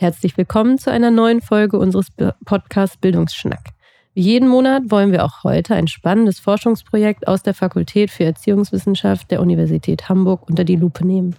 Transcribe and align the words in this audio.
Herzlich 0.00 0.36
willkommen 0.36 0.78
zu 0.78 0.92
einer 0.92 1.10
neuen 1.10 1.40
Folge 1.40 1.76
unseres 1.78 2.06
Podcasts 2.44 2.96
Bildungsschnack. 2.96 3.70
Wie 4.14 4.22
jeden 4.22 4.48
Monat 4.48 4.84
wollen 4.86 5.12
wir 5.12 5.24
auch 5.24 5.44
heute 5.44 5.74
ein 5.74 5.88
spannendes 5.88 6.38
Forschungsprojekt 6.38 7.26
aus 7.26 7.42
der 7.42 7.52
Fakultät 7.52 8.10
für 8.10 8.24
Erziehungswissenschaft 8.24 9.30
der 9.30 9.40
Universität 9.40 10.08
Hamburg 10.08 10.48
unter 10.48 10.64
die 10.64 10.76
Lupe 10.76 11.04
nehmen. 11.04 11.36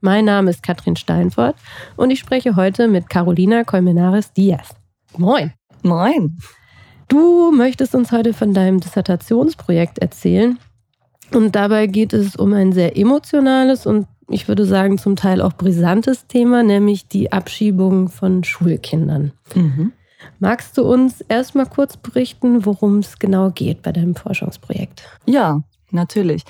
Mein 0.00 0.26
Name 0.26 0.50
ist 0.50 0.62
Katrin 0.62 0.96
Steinfort 0.96 1.54
und 1.96 2.10
ich 2.10 2.18
spreche 2.18 2.56
heute 2.56 2.88
mit 2.88 3.08
Carolina 3.08 3.64
Colmenares 3.64 4.34
Diaz. 4.34 4.76
Moin. 5.16 5.54
Moin. 5.82 6.38
Du 7.08 7.52
möchtest 7.52 7.94
uns 7.94 8.12
heute 8.12 8.34
von 8.34 8.52
deinem 8.52 8.80
Dissertationsprojekt 8.80 9.98
erzählen. 9.98 10.58
Und 11.34 11.56
dabei 11.56 11.86
geht 11.86 12.12
es 12.12 12.36
um 12.36 12.52
ein 12.52 12.72
sehr 12.72 12.96
emotionales 12.96 13.86
und 13.86 14.06
ich 14.28 14.48
würde 14.48 14.64
sagen, 14.64 14.98
zum 14.98 15.16
Teil 15.16 15.42
auch 15.42 15.52
brisantes 15.52 16.26
Thema, 16.26 16.62
nämlich 16.62 17.08
die 17.08 17.32
Abschiebung 17.32 18.08
von 18.08 18.44
Schulkindern. 18.44 19.32
Mhm. 19.54 19.92
Magst 20.38 20.78
du 20.78 20.82
uns 20.84 21.20
erstmal 21.22 21.66
kurz 21.66 21.96
berichten, 21.96 22.64
worum 22.64 22.98
es 22.98 23.18
genau 23.18 23.50
geht 23.50 23.82
bei 23.82 23.92
deinem 23.92 24.14
Forschungsprojekt? 24.14 25.02
Ja, 25.26 25.62
natürlich. 25.90 26.44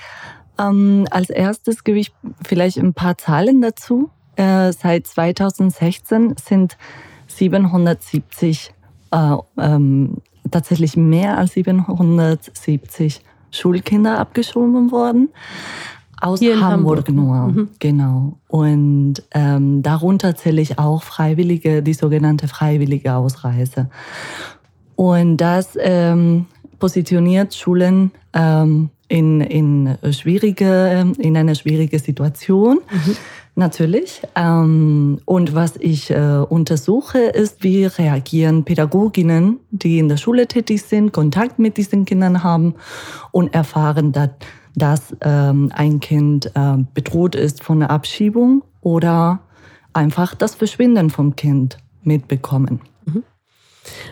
Ähm, 0.59 1.07
als 1.11 1.31
erstes 1.31 1.83
gebe 1.83 1.99
ich 1.99 2.13
vielleicht 2.45 2.79
ein 2.79 2.95
paar 2.95 3.19
Zahlen 3.19 3.61
dazu. 3.61 4.11
Äh, 4.37 4.73
seit 4.73 5.07
2016 5.07 6.37
sind 6.37 6.77
770, 7.27 8.73
äh, 9.11 9.37
ähm, 9.59 10.19
tatsächlich 10.51 10.97
mehr 10.97 11.39
als 11.39 11.55
770 11.55 13.23
Schulkinder 13.57 14.19
abgeschoben 14.19 14.91
worden. 14.91 15.31
Aus 16.21 16.41
Hamburg, 16.41 16.63
Hamburg, 16.63 17.09
nur, 17.11 17.35
mhm. 17.35 17.69
genau. 17.79 18.39
Und 18.49 19.23
ähm, 19.33 19.83
darunter 19.83 20.35
zähle 20.37 20.63
ich 20.63 20.79
auch 20.79 21.03
Freiwillige, 21.03 21.83
die 21.83 21.93
sogenannte 21.93 22.49
freiwillige 22.49 23.15
Ausreise. 23.15 23.91
Und 24.97 25.37
das 25.39 25.77
ähm, 25.79 26.47
positioniert 26.79 27.55
Schulen 27.55 28.13
ähm, 28.33 28.91
in, 29.09 29.41
in, 29.41 29.99
schwierige, 30.13 31.13
in 31.19 31.37
eine 31.37 31.55
schwierige 31.55 31.99
Situation. 31.99 32.79
Mhm. 32.91 33.17
Natürlich. 33.57 34.23
Ähm, 34.35 35.21
und 35.27 35.55
was 35.55 35.77
ich 35.77 36.11
äh, 36.11 36.45
untersuche, 36.49 37.19
ist, 37.19 37.63
wie 37.63 37.85
reagieren 37.85 38.65
Pädagoginnen, 38.65 39.61
die 39.71 39.99
in 39.99 40.09
der 40.09 40.17
Schule 40.17 40.49
tätig 40.49 40.83
sind, 40.83 41.13
Kontakt 41.13 41.61
mit 41.61 41.77
diesen 41.77 42.05
Kindern 42.05 42.43
haben 42.43 42.75
und 43.31 43.55
erfahren, 43.55 44.13
dass 44.13 44.31
dass 44.77 45.17
ähm, 45.21 45.71
ein 45.75 46.01
Kind 46.01 46.51
äh, 46.55 46.79
bedroht 46.95 47.35
ist 47.35 47.63
von 47.63 47.81
der 47.81 47.91
Abschiebung 47.91 48.65
oder 48.81 49.41
einfach 49.93 50.35
das 50.35 50.55
Verschwinden 50.55 51.11
vom 51.11 51.37
Kind 51.37 51.79
mitbekommen. 52.03 52.81
Mhm. 53.07 53.23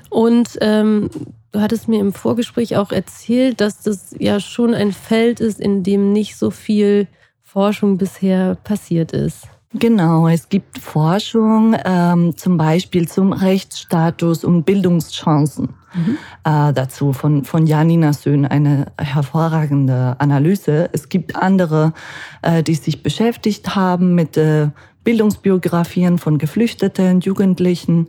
Und 0.09 0.59
ähm, 0.61 1.11
du 1.51 1.61
hattest 1.61 1.89
mir 1.89 2.01
im 2.01 2.13
Vorgespräch 2.13 2.77
auch 2.77 2.93
erzählt, 2.93 3.61
dass 3.61 3.83
das 3.83 4.15
ja 4.19 4.39
schon 4.39 4.75
ein 4.75 4.93
Feld 4.93 5.41
ist, 5.41 5.61
in 5.61 5.83
dem 5.83 6.13
nicht 6.13 6.37
so 6.37 6.51
viel 6.51 7.09
Forschung 7.53 7.98
bisher 7.98 8.55
passiert 8.64 9.12
ist. 9.12 9.47
Genau, 9.75 10.27
es 10.27 10.48
gibt 10.48 10.78
Forschung 10.78 11.77
ähm, 11.84 12.34
zum 12.34 12.56
Beispiel 12.56 13.06
zum 13.06 13.34
Rechtsstatus 13.34 14.42
und 14.42 14.64
Bildungschancen 14.64 15.75
mhm. 15.92 16.17
äh, 16.45 16.73
dazu 16.73 17.12
von, 17.12 17.45
von 17.45 17.67
Janina 17.67 18.14
Söhn, 18.14 18.47
eine 18.47 18.86
hervorragende 18.98 20.17
Analyse. 20.19 20.89
Es 20.95 21.11
gibt 21.11 21.36
andere, 21.36 21.92
äh, 22.41 22.62
die 22.62 22.75
sich 22.75 23.03
beschäftigt 23.03 23.75
haben 23.75 24.14
mit 24.14 24.39
äh, 24.39 24.69
Bildungsbiografien 25.05 26.17
von 26.17 26.39
Geflüchteten, 26.39 27.20
Jugendlichen. 27.20 28.08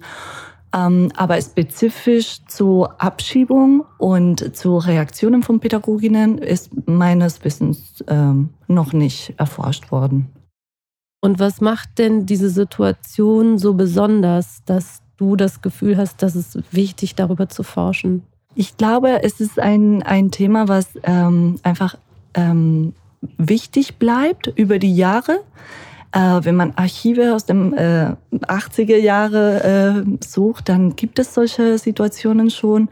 Ähm, 0.74 1.12
aber 1.16 1.40
spezifisch 1.40 2.40
zur 2.48 3.00
Abschiebung 3.02 3.86
und 4.00 4.56
zu 4.56 4.78
Reaktionen 4.78 5.44
von 5.44 5.60
Pädagoginnen 5.60 6.40
ist 6.40 6.72
meines 6.88 7.44
Wissens 7.44 8.04
ähm, 8.08 8.50
noch 8.68 8.92
nicht 8.92 9.36
erforscht 9.38 9.92
worden. 9.92 10.30
Und 11.22 11.40
was 11.40 11.62
macht 11.62 12.00
denn 12.00 12.26
diese 12.26 12.50
Situation 12.50 13.58
so 13.58 13.76
besonders, 13.76 14.64
dass 14.66 15.02
du 15.18 15.36
das 15.36 15.62
Gefühl 15.62 15.96
hast, 15.96 16.22
dass 16.22 16.36
es 16.36 16.58
wichtig, 16.72 17.16
darüber 17.16 17.48
zu 17.48 17.64
forschen? 17.64 18.24
Ich 18.56 18.76
glaube, 18.76 19.24
es 19.24 19.40
ist 19.40 19.60
ein, 19.60 20.04
ein 20.04 20.32
Thema, 20.32 20.68
was 20.68 20.88
ähm, 21.04 21.60
einfach 21.64 21.98
ähm, 22.34 22.94
wichtig 23.38 23.98
bleibt 23.98 24.48
über 24.56 24.80
die 24.80 24.96
Jahre. 24.96 25.40
Äh, 26.14 26.46
wenn 26.46 26.56
man 26.56 26.74
Archive 26.76 27.34
aus 27.34 27.46
den 27.46 27.74
äh, 27.74 28.16
80er 28.32 28.98
Jahre 28.98 30.06
äh, 30.06 30.24
sucht, 30.24 30.70
dann 30.70 30.96
gibt 30.96 31.18
es 31.18 31.34
solche 31.34 31.78
Situationen 31.80 32.52
schon. 32.52 32.90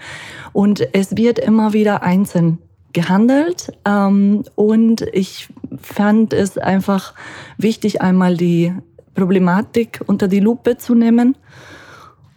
Und 0.53 0.87
es 0.93 1.15
wird 1.15 1.37
immer 1.37 1.73
wieder 1.73 2.01
einzeln 2.01 2.57
gehandelt. 2.93 3.71
Ähm, 3.85 4.43
und 4.55 5.01
ich 5.13 5.49
fand 5.79 6.33
es 6.33 6.57
einfach 6.57 7.13
wichtig, 7.57 8.01
einmal 8.01 8.35
die 8.35 8.73
Problematik 9.13 10.01
unter 10.07 10.27
die 10.27 10.39
Lupe 10.39 10.77
zu 10.77 10.95
nehmen 10.95 11.35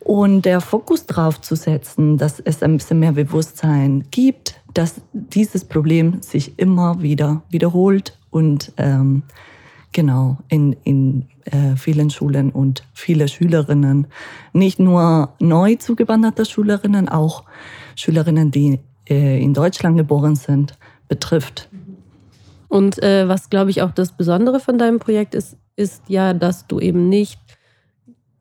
und 0.01 0.43
der 0.43 0.61
Fokus 0.61 1.07
drauf 1.07 1.41
zu 1.41 1.57
setzen, 1.57 2.19
dass 2.19 2.41
es 2.41 2.63
ein 2.63 2.77
bisschen 2.77 3.01
mehr 3.01 3.13
Bewusstsein 3.13 4.05
gibt, 4.11 4.61
dass 4.75 5.01
dieses 5.13 5.65
Problem 5.65 6.21
sich 6.21 6.59
immer 6.59 7.01
wieder 7.01 7.43
wiederholt 7.49 8.19
und 8.31 8.73
ähm, 8.77 9.23
genau 9.95 10.37
in, 10.49 10.77
in 10.85 11.27
äh, 11.47 11.77
vielen 11.77 12.11
Schulen 12.11 12.51
und 12.51 12.85
viele 12.93 13.29
Schülerinnen, 13.29 14.07
nicht 14.53 14.79
nur 14.79 15.33
neu 15.39 15.77
zugewanderte 15.77 16.45
Schülerinnen, 16.45 17.09
auch 17.09 17.45
Schülerinnen, 17.97 18.51
die 18.51 18.81
äh, 19.09 19.43
in 19.43 19.55
Deutschland 19.55 19.97
geboren 19.97 20.37
sind, 20.37 20.77
betrifft. 21.09 21.71
Und 22.69 23.03
äh, 23.03 23.29
was, 23.29 23.49
glaube 23.51 23.71
ich, 23.71 23.83
auch 23.83 23.93
das 23.93 24.13
Besondere 24.13 24.61
von 24.61 24.79
deinem 24.79 24.99
Projekt 24.99 25.35
ist, 25.35 25.57
ist 25.77 26.03
ja, 26.09 26.35
dass 26.35 26.67
du 26.67 26.81
eben 26.81 27.09
nicht 27.09 27.39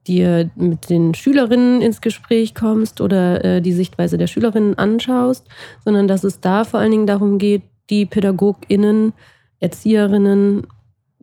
dir 0.08 0.50
mit 0.56 0.90
den 0.90 1.13
Schülerinnen 1.13 1.81
ins 1.81 2.02
Gespräch 2.02 2.56
kommst 2.56 3.00
oder 3.00 3.44
äh, 3.44 3.62
die 3.62 3.72
Sichtweise 3.72 4.18
der 4.18 4.28
Schülerinnen 4.28 4.78
anschaust, 4.78 5.47
sondern 5.86 6.08
dass 6.08 6.24
es 6.24 6.42
da 6.42 6.66
vor 6.66 6.80
allen 6.80 6.92
Dingen 6.92 7.08
darum 7.08 7.38
geht, 7.38 7.63
die 7.90 8.06
PädagogInnen, 8.06 9.13
Erzieherinnen, 9.59 10.68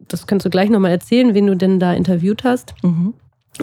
das 0.09 0.27
kannst 0.27 0.47
du 0.47 0.51
gleich 0.51 0.71
nochmal 0.71 0.91
erzählen, 0.91 1.35
wen 1.35 1.47
du 1.47 1.57
denn 1.57 1.81
da 1.81 1.93
interviewt 1.93 2.45
hast, 2.45 2.75
mhm. 2.83 3.15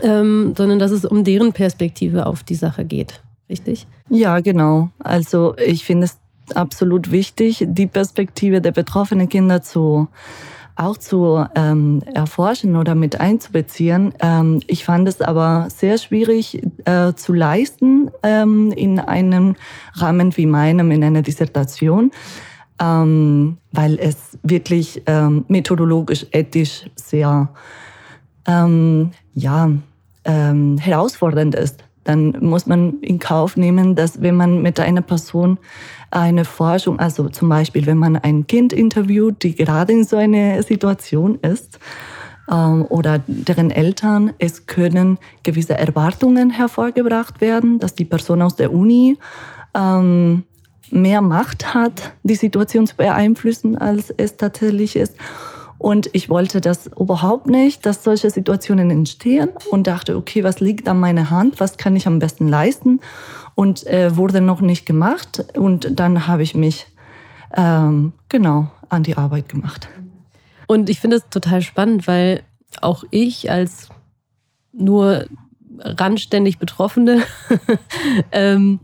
ähm, 0.02 0.54
sondern 0.58 0.80
dass 0.80 0.92
es 0.92 1.06
um 1.06 1.24
deren 1.24 1.54
Perspektive 1.54 2.26
auf 2.26 2.44
die 2.44 2.56
Sache 2.56 2.86
geht 2.86 3.22
richtig? 3.50 3.88
Ja, 4.10 4.40
genau. 4.40 4.90
Also 5.00 5.56
ich 5.58 5.86
finde 5.86 6.06
es 6.06 6.18
absolut 6.56 7.12
wichtig, 7.12 7.66
die 7.68 7.88
Perspektive 7.88 8.62
der 8.62 8.72
betroffenen 8.72 9.30
Kinder 9.30 9.62
zu 9.62 10.08
auch 10.80 10.98
zu 10.98 11.44
ähm, 11.56 12.04
erforschen 12.14 12.76
oder 12.76 12.94
mit 12.94 13.20
einzubeziehen. 13.20 14.14
Ähm, 14.20 14.60
ich 14.68 14.86
fand 14.86 15.08
es 15.08 15.22
aber 15.22 15.70
sehr 15.76 15.98
schwierig 15.98 16.62
äh, 16.86 17.14
zu 17.16 17.34
leisten 17.34 18.12
ähm, 18.22 18.72
in 18.72 19.00
einem 19.00 19.56
Rahmen 19.96 20.38
wie 20.38 20.46
meinem, 20.46 20.92
in 20.92 21.04
einer 21.04 21.24
Dissertation, 21.24 22.12
ähm, 22.82 23.58
weil 23.72 23.98
es 24.00 24.38
wirklich 24.44 25.02
ähm, 25.06 25.46
methodologisch, 25.48 26.26
ethisch 26.32 26.90
sehr 26.96 27.50
ähm, 28.48 29.12
ja, 29.34 29.72
ähm, 30.26 30.78
herausfordernd 30.78 31.56
ist. 31.56 31.84
Dann 32.04 32.38
muss 32.40 32.66
man 32.66 33.02
in 33.02 33.20
Kauf 33.20 33.58
nehmen, 33.58 33.96
dass 33.96 34.22
wenn 34.22 34.36
man 34.36 34.62
mit 34.62 34.80
einer 34.80 35.02
Person 35.02 35.58
eine 36.10 36.46
Forschung, 36.46 37.00
also 37.00 37.28
zum 37.28 37.50
Beispiel, 37.50 37.86
wenn 37.86 37.98
man 37.98 38.16
ein 38.16 38.48
Kind 38.48 38.72
interviewt, 38.72 39.44
die 39.44 39.56
gerade 39.56 39.92
in 39.92 40.06
so 40.06 40.16
einer 40.16 40.64
Situation 40.64 41.36
ist, 41.42 41.80
ähm, 42.50 42.86
oder 42.90 43.20
deren 43.28 43.72
Eltern, 43.72 44.34
es 44.40 44.68
können 44.68 45.18
gewisse 45.44 45.78
Erwartungen 45.78 46.50
hervorgebracht 46.50 47.42
werden, 47.42 47.80
dass 47.80 47.94
die 47.94 48.06
Person 48.06 48.42
aus 48.42 48.56
der 48.56 48.72
Uni 48.72 49.18
ähm, 49.76 50.44
mehr 50.92 51.22
Macht 51.22 51.74
hat, 51.74 52.14
die 52.24 52.36
Situation 52.36 52.88
zu 52.88 52.96
beeinflussen, 52.96 53.78
als 53.78 54.14
es 54.16 54.38
tatsächlich 54.38 54.96
ist. 54.96 55.16
Und 55.78 56.10
ich 56.14 56.30
wollte 56.30 56.60
das 56.60 56.88
überhaupt 56.88 57.48
nicht, 57.48 57.86
dass 57.86 58.04
solche 58.04 58.30
Situationen 58.32 58.90
entstehen 58.90 59.50
und 59.70 59.86
dachte, 59.86 60.18
okay, 60.18 60.44
was 60.44 60.60
liegt 60.60 60.88
an 60.88 61.00
meiner 61.00 61.30
Hand, 61.30 61.60
was 61.60 61.78
kann 61.78 61.96
ich 61.96 62.08
am 62.08 62.20
besten 62.20 62.48
leisten? 62.48 63.00
Und 63.54 63.86
äh, 63.88 64.16
wurde 64.16 64.42
noch 64.42 64.62
nicht 64.62 64.86
gemacht. 64.86 65.46
Und 65.56 66.00
dann 66.00 66.28
habe 66.28 66.44
ich 66.44 66.56
mich 66.56 66.88
ähm, 67.56 68.14
genau 68.30 68.70
an 68.90 69.04
die 69.04 69.18
Arbeit 69.18 69.50
gemacht. 69.50 69.88
Und 70.68 70.90
ich 70.90 71.00
finde 71.00 71.18
es 71.18 71.30
total 71.30 71.62
spannend, 71.62 72.08
weil 72.08 72.44
auch 72.82 73.04
ich 73.12 73.52
als 73.52 73.90
nur 74.74 75.26
randständig 75.80 76.60
Betroffene 76.60 77.22
ähm, 78.32 78.80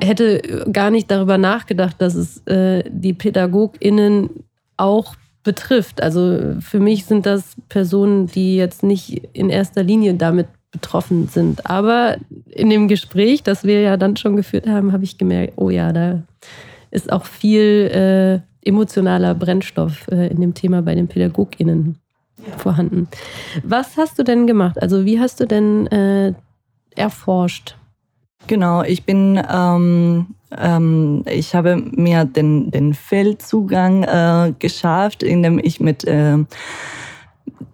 hätte 0.00 0.66
gar 0.72 0.90
nicht 0.90 1.10
darüber 1.10 1.38
nachgedacht, 1.38 1.96
dass 1.98 2.14
es 2.14 2.46
äh, 2.46 2.84
die 2.88 3.12
PädagogInnen 3.12 4.30
auch 4.76 5.14
betrifft. 5.42 6.02
Also 6.02 6.56
für 6.60 6.80
mich 6.80 7.04
sind 7.04 7.26
das 7.26 7.54
Personen, 7.68 8.26
die 8.26 8.56
jetzt 8.56 8.82
nicht 8.82 9.28
in 9.32 9.50
erster 9.50 9.82
Linie 9.82 10.14
damit 10.14 10.48
betroffen 10.72 11.28
sind. 11.28 11.70
Aber 11.70 12.16
in 12.50 12.70
dem 12.70 12.88
Gespräch, 12.88 13.42
das 13.42 13.62
wir 13.64 13.80
ja 13.80 13.96
dann 13.96 14.16
schon 14.16 14.36
geführt 14.36 14.66
haben, 14.66 14.92
habe 14.92 15.04
ich 15.04 15.18
gemerkt, 15.18 15.54
oh 15.56 15.70
ja, 15.70 15.92
da 15.92 16.22
ist 16.90 17.12
auch 17.12 17.26
viel 17.26 18.42
äh, 18.64 18.68
emotionaler 18.68 19.34
Brennstoff 19.34 20.08
äh, 20.08 20.28
in 20.28 20.40
dem 20.40 20.54
Thema 20.54 20.82
bei 20.82 20.94
den 20.94 21.06
PädagogInnen 21.06 21.98
ja. 22.44 22.58
vorhanden. 22.58 23.08
Was 23.62 23.96
hast 23.96 24.18
du 24.18 24.24
denn 24.24 24.46
gemacht? 24.46 24.80
Also 24.82 25.04
wie 25.04 25.20
hast 25.20 25.40
du 25.40 25.46
denn 25.46 25.86
äh, 25.88 26.32
erforscht? 26.96 27.76
Genau, 28.46 28.82
ich 28.82 29.04
bin, 29.04 29.40
ähm, 29.50 30.26
ähm, 30.56 31.24
ich 31.26 31.54
habe 31.54 31.76
mir 31.76 32.24
den, 32.24 32.70
den 32.70 32.92
Feldzugang 32.92 34.02
äh, 34.02 34.52
geschafft, 34.58 35.22
indem 35.22 35.58
ich 35.58 35.80
mit 35.80 36.04
äh, 36.04 36.38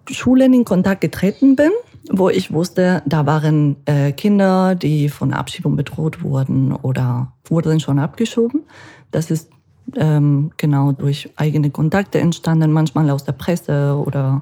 Schulen 0.09 0.53
in 0.53 0.65
Kontakt 0.65 1.01
getreten 1.01 1.55
bin, 1.55 1.71
wo 2.09 2.29
ich 2.29 2.53
wusste, 2.53 3.01
da 3.05 3.25
waren 3.25 3.75
äh, 3.85 4.11
Kinder, 4.13 4.75
die 4.75 5.09
von 5.09 5.33
Abschiebung 5.33 5.75
bedroht 5.75 6.23
wurden 6.23 6.73
oder 6.73 7.33
wurden 7.45 7.79
schon 7.79 7.99
abgeschoben. 7.99 8.63
Das 9.11 9.29
ist 9.29 9.49
ähm, 9.97 10.51
genau 10.57 10.93
durch 10.93 11.29
eigene 11.35 11.69
Kontakte 11.69 12.19
entstanden, 12.19 12.71
manchmal 12.71 13.09
aus 13.09 13.25
der 13.25 13.33
Presse 13.33 14.01
oder 14.05 14.41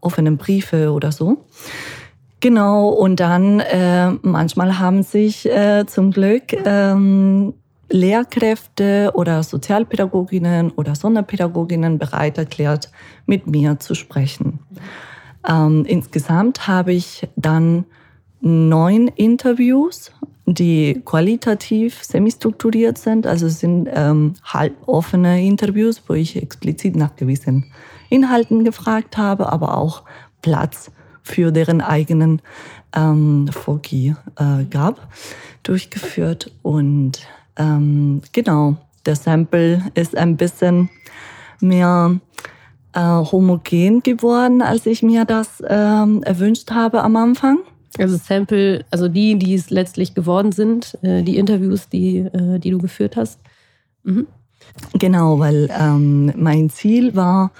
offenen 0.00 0.36
Briefe 0.36 0.92
oder 0.92 1.10
so. 1.10 1.44
Genau, 2.40 2.88
und 2.88 3.20
dann 3.20 3.60
äh, 3.60 4.10
manchmal 4.22 4.78
haben 4.78 5.02
sich 5.02 5.46
äh, 5.46 5.86
zum 5.86 6.10
Glück 6.10 6.52
ähm, 6.66 7.54
Lehrkräfte 7.88 9.12
oder 9.14 9.42
Sozialpädagoginnen 9.42 10.70
oder 10.72 10.94
Sonderpädagoginnen 10.94 11.98
bereit 11.98 12.36
erklärt, 12.36 12.90
mit 13.26 13.46
mir 13.46 13.78
zu 13.78 13.94
sprechen. 13.94 14.58
Ähm, 15.48 15.84
insgesamt 15.86 16.66
habe 16.66 16.92
ich 16.92 17.28
dann 17.36 17.84
neun 18.40 19.08
Interviews, 19.08 20.12
die 20.44 21.00
qualitativ 21.04 22.02
semi-strukturiert 22.02 22.98
sind. 22.98 23.26
Also 23.26 23.48
sind 23.48 23.88
ähm, 23.92 24.34
halboffene 24.44 25.42
Interviews, 25.44 26.02
wo 26.06 26.14
ich 26.14 26.36
explizit 26.36 26.96
nach 26.96 27.16
gewissen 27.16 27.72
Inhalten 28.10 28.64
gefragt 28.64 29.16
habe, 29.16 29.52
aber 29.52 29.78
auch 29.78 30.02
Platz 30.42 30.90
für 31.26 31.50
deren 31.50 31.80
eigenen 31.80 32.40
ähm, 32.94 33.48
Foki 33.50 34.14
äh, 34.38 34.64
gab, 34.70 35.08
durchgeführt. 35.64 36.52
Und 36.62 37.20
ähm, 37.56 38.22
genau, 38.32 38.76
der 39.04 39.16
Sample 39.16 39.82
ist 39.94 40.16
ein 40.16 40.36
bisschen 40.36 40.88
mehr 41.60 42.20
äh, 42.92 43.00
homogen 43.00 44.02
geworden, 44.02 44.62
als 44.62 44.86
ich 44.86 45.02
mir 45.02 45.24
das 45.24 45.62
ähm, 45.66 46.22
erwünscht 46.22 46.70
habe 46.70 47.02
am 47.02 47.16
Anfang. 47.16 47.58
Also 47.98 48.16
Sample, 48.16 48.84
also 48.90 49.08
die, 49.08 49.36
die 49.36 49.54
es 49.54 49.70
letztlich 49.70 50.14
geworden 50.14 50.52
sind, 50.52 50.96
äh, 51.02 51.22
die 51.22 51.38
Interviews, 51.38 51.88
die, 51.88 52.18
äh, 52.18 52.60
die 52.60 52.70
du 52.70 52.78
geführt 52.78 53.16
hast. 53.16 53.40
Mhm. 54.04 54.28
Genau, 54.92 55.38
weil 55.40 55.70
ähm, 55.76 56.32
mein 56.36 56.70
Ziel 56.70 57.16
war, 57.16 57.50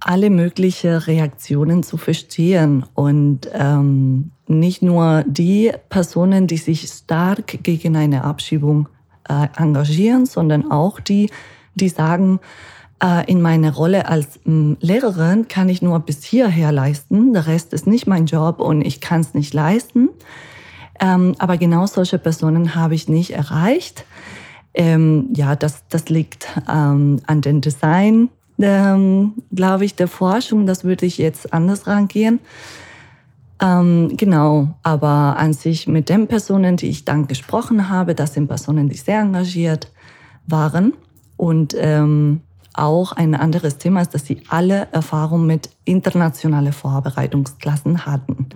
alle 0.00 0.30
möglichen 0.30 0.96
Reaktionen 0.96 1.82
zu 1.82 1.96
verstehen 1.96 2.84
und 2.94 3.48
ähm, 3.52 4.30
nicht 4.46 4.82
nur 4.82 5.24
die 5.26 5.72
Personen, 5.88 6.46
die 6.46 6.58
sich 6.58 6.82
stark 6.88 7.62
gegen 7.62 7.96
eine 7.96 8.24
Abschiebung 8.24 8.88
äh, 9.28 9.48
engagieren, 9.56 10.26
sondern 10.26 10.70
auch 10.70 11.00
die, 11.00 11.30
die 11.74 11.88
sagen, 11.88 12.40
äh, 13.02 13.30
in 13.30 13.40
meiner 13.40 13.72
Rolle 13.72 14.08
als 14.08 14.40
ähm, 14.46 14.76
Lehrerin 14.80 15.48
kann 15.48 15.68
ich 15.68 15.82
nur 15.82 15.98
bis 16.00 16.24
hierher 16.24 16.72
leisten, 16.72 17.32
der 17.32 17.46
Rest 17.46 17.72
ist 17.72 17.86
nicht 17.86 18.06
mein 18.06 18.26
Job 18.26 18.60
und 18.60 18.82
ich 18.82 19.00
kann 19.00 19.20
es 19.20 19.34
nicht 19.34 19.54
leisten. 19.54 20.10
Ähm, 21.00 21.34
aber 21.38 21.56
genau 21.56 21.86
solche 21.86 22.18
Personen 22.18 22.74
habe 22.74 22.94
ich 22.94 23.08
nicht 23.08 23.32
erreicht. 23.32 24.04
Ähm, 24.74 25.30
ja, 25.34 25.56
das, 25.56 25.84
das 25.88 26.08
liegt 26.08 26.48
ähm, 26.68 27.20
an 27.26 27.40
den 27.40 27.60
Design 27.60 28.28
ähm, 28.58 29.34
glaube 29.52 29.84
ich, 29.84 29.94
der 29.94 30.08
Forschung. 30.08 30.66
Das 30.66 30.84
würde 30.84 31.06
ich 31.06 31.18
jetzt 31.18 31.52
anders 31.52 31.86
rangehen. 31.86 32.40
Ähm, 33.60 34.16
genau, 34.16 34.68
aber 34.82 35.36
an 35.38 35.52
sich 35.52 35.86
mit 35.86 36.08
den 36.08 36.26
Personen, 36.26 36.76
die 36.76 36.88
ich 36.88 37.04
dann 37.04 37.26
gesprochen 37.26 37.88
habe, 37.88 38.14
das 38.14 38.34
sind 38.34 38.48
Personen, 38.48 38.88
die 38.88 38.96
sehr 38.96 39.20
engagiert 39.20 39.90
waren. 40.46 40.92
Und 41.36 41.74
ähm, 41.78 42.40
auch 42.74 43.12
ein 43.12 43.34
anderes 43.34 43.78
Thema 43.78 44.02
ist, 44.02 44.14
dass 44.14 44.26
sie 44.26 44.42
alle 44.48 44.88
Erfahrung 44.92 45.46
mit 45.46 45.70
internationalen 45.84 46.72
Vorbereitungsklassen 46.72 48.04
hatten. 48.04 48.48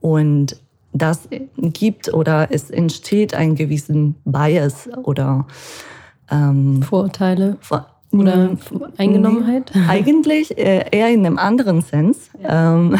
Und 0.00 0.56
das 0.92 1.28
gibt 1.56 2.12
oder 2.12 2.48
es 2.50 2.70
entsteht 2.70 3.34
ein 3.34 3.54
gewissen 3.54 4.16
Bias 4.24 4.88
oder 5.04 5.46
ähm, 6.30 6.82
Vorurteile. 6.82 7.56
Vor 7.60 7.86
oder 8.12 8.48
mhm. 8.50 8.58
Eingenommenheit? 8.96 9.72
Eigentlich 9.88 10.56
äh, 10.56 10.84
eher 10.90 11.10
in 11.12 11.26
einem 11.26 11.38
anderen 11.38 11.82
Sens. 11.82 12.30
Ja. 12.42 12.74
Ähm, 12.74 12.96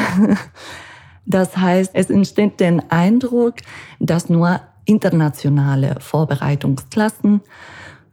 das 1.27 1.57
heißt, 1.57 1.93
es 1.95 2.11
entsteht 2.11 2.61
der 2.61 2.83
Eindruck, 2.91 3.55
dass 4.01 4.29
nur 4.29 4.61
internationale 4.85 5.97
Vorbereitungsklassen 6.01 7.41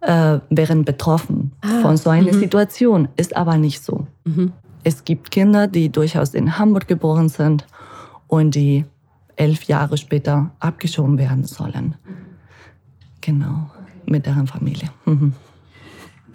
äh, 0.02 0.40
wären 0.50 0.86
betroffen 0.86 1.54
ah, 1.62 1.82
von 1.82 1.98
so 1.98 2.10
einer 2.10 2.34
mhm. 2.34 2.40
Situation. 2.40 3.08
Ist 3.18 3.36
aber 3.36 3.58
nicht 3.58 3.84
so. 3.84 4.08
Mhm. 4.26 4.54
Es 4.84 5.04
gibt 5.04 5.32
Kinder, 5.32 5.68
die 5.68 5.90
durchaus 5.90 6.34
in 6.34 6.60
Hamburg 6.60 6.88
geboren 6.88 7.30
sind 7.30 7.66
und 8.28 8.56
die 8.56 8.86
elf 9.36 9.64
Jahre 9.64 9.98
später 9.98 10.52
abgeschoben 10.60 11.18
werden 11.18 11.44
sollen. 11.44 11.96
Genau, 13.22 13.72
mit 14.06 14.26
deren 14.26 14.48
Familie. 14.48 14.90
Mhm. 15.06 15.34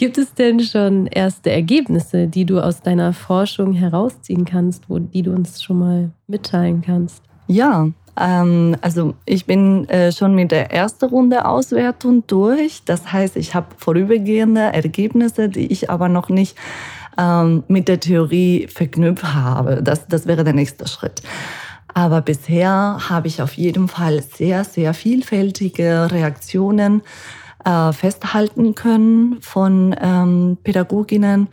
Gibt 0.00 0.17
es 0.17 0.32
denn 0.32 0.61
schon 0.61 1.08
erste 1.08 1.50
Ergebnisse, 1.50 2.26
die 2.26 2.47
du 2.47 2.58
aus 2.58 2.81
deiner 2.81 3.12
Forschung 3.12 3.75
herausziehen 3.75 4.47
kannst, 4.47 4.88
wo, 4.88 4.99
die 4.99 5.20
du 5.20 5.31
uns 5.31 5.62
schon 5.62 5.79
mal 5.79 6.11
mitteilen 6.26 6.81
kannst? 6.81 7.23
Ja, 7.49 7.87
ähm, 8.19 8.76
also 8.81 9.12
ich 9.26 9.44
bin 9.44 9.87
äh, 9.91 10.11
schon 10.11 10.35
mit 10.35 10.52
der 10.52 10.73
ersten 10.73 11.05
Runde 11.05 11.44
Auswertung 11.44 12.26
durch. 12.26 12.81
Das 12.87 13.12
heißt, 13.12 13.37
ich 13.37 13.55
habe 13.55 13.67
vorübergehende 13.76 14.73
Ergebnisse, 14.73 15.50
die 15.50 15.70
ich 15.70 15.91
aber 15.91 16.09
noch 16.09 16.30
nicht 16.30 16.57
ähm, 17.19 17.64
mit 17.69 17.87
der 17.87 18.00
Theorie 18.00 18.69
verknüpft 18.69 19.35
habe. 19.35 19.83
Das, 19.83 20.09
das 20.09 20.26
wäre 20.26 20.45
der 20.45 20.54
nächste 20.54 20.88
Schritt. 20.88 21.21
Aber 21.92 22.23
bisher 22.23 22.97
habe 23.11 23.28
ich 23.28 23.42
auf 23.42 23.52
jeden 23.52 23.87
Fall 23.87 24.23
sehr, 24.23 24.64
sehr 24.64 24.95
vielfältige 24.95 26.11
Reaktionen 26.11 27.02
äh, 27.64 27.93
festhalten 27.93 28.75
können 28.75 29.38
von 29.40 29.95
ähm, 30.00 30.59
Pädagoginnen. 30.62 31.49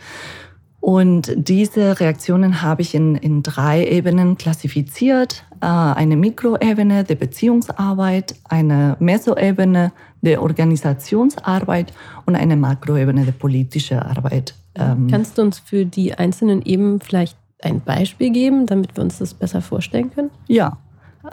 Und 0.80 1.34
diese 1.36 2.00
Reaktionen 2.00 2.62
habe 2.62 2.82
ich 2.82 2.96
in, 2.96 3.16
in 3.16 3.44
drei 3.44 3.86
Ebenen 3.86 4.38
klassifiziert. 4.38 5.44
Äh, 5.60 5.66
eine 5.66 6.16
Mikroebene 6.16 7.04
der 7.04 7.16
Beziehungsarbeit, 7.16 8.36
eine 8.46 8.96
Mesoebene 9.00 9.92
der 10.22 10.42
Organisationsarbeit 10.42 11.94
und 12.26 12.36
eine 12.36 12.56
Makroebene 12.56 13.26
der 13.26 13.34
politischen 13.34 14.00
Arbeit. 14.00 14.54
Ähm, 14.76 15.08
Kannst 15.10 15.38
du 15.38 15.42
uns 15.42 15.60
für 15.60 15.86
die 15.86 16.14
einzelnen 16.14 16.62
Ebenen 16.62 17.00
vielleicht 17.00 17.38
ein 17.62 17.82
Beispiel 17.82 18.32
geben, 18.32 18.66
damit 18.66 18.96
wir 18.96 19.04
uns 19.04 19.18
das 19.18 19.34
besser 19.34 19.62
vorstellen 19.62 20.12
können? 20.14 20.30
Ja, 20.48 20.78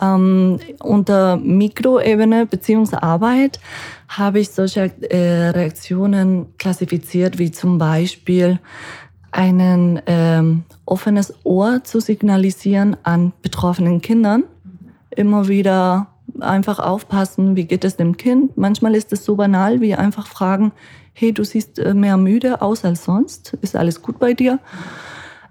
ähm, 0.01 0.59
unter 0.81 1.37
Mikroebene 1.37 2.47
Beziehungsarbeit 2.47 3.61
habe 4.09 4.41
ich 4.41 4.51
solche 4.51 4.91
äh, 5.11 5.51
Reaktionen 5.51 6.47
klassifiziert, 6.59 7.39
wie 7.39 7.51
zum 7.51 7.79
Beispiel 7.79 8.59
ein 9.33 10.01
ähm, 10.07 10.65
offenes 10.87 11.35
Ohr 11.43 11.83
zu 11.83 12.01
signalisieren 12.01 12.97
an 13.03 13.33
betroffenen 13.43 14.01
Kindern. 14.01 14.45
Immer 15.11 15.49
wieder 15.49 16.09
einfach 16.41 16.79
aufpassen, 16.79 17.57
wie 17.57 17.65
geht 17.65 17.85
es 17.85 17.97
dem 17.97 18.17
Kind. 18.17 18.57
Manchmal 18.57 18.95
ist 18.95 19.13
es 19.13 19.25
so 19.25 19.37
banal, 19.37 19.81
wie 19.81 19.95
einfach 19.95 20.27
fragen, 20.27 20.73
hey, 21.13 21.33
du 21.33 21.45
siehst 21.45 21.79
äh, 21.79 21.95
mehr 21.95 22.17
müde 22.17 22.63
aus 22.63 22.85
als 22.85 23.05
sonst, 23.05 23.57
ist 23.61 23.77
alles 23.77 24.03
gut 24.03 24.19
bei 24.19 24.35
dir? 24.35 24.59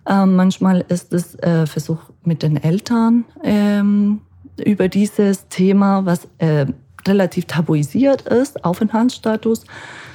Ähm, 0.06 0.36
manchmal 0.36 0.84
ist 0.90 1.14
es 1.14 1.36
äh, 1.36 1.66
Versuch 1.66 2.00
mit 2.24 2.44
den 2.44 2.58
Eltern 2.58 3.26
ähm, 3.44 4.22
über 4.58 4.88
dieses 4.88 5.48
Thema, 5.50 6.06
was 6.06 6.28
äh, 6.38 6.66
relativ 7.08 7.46
tabuisiert 7.46 8.24
ist, 8.24 8.64
Aufenthaltsstatus, 8.64 9.66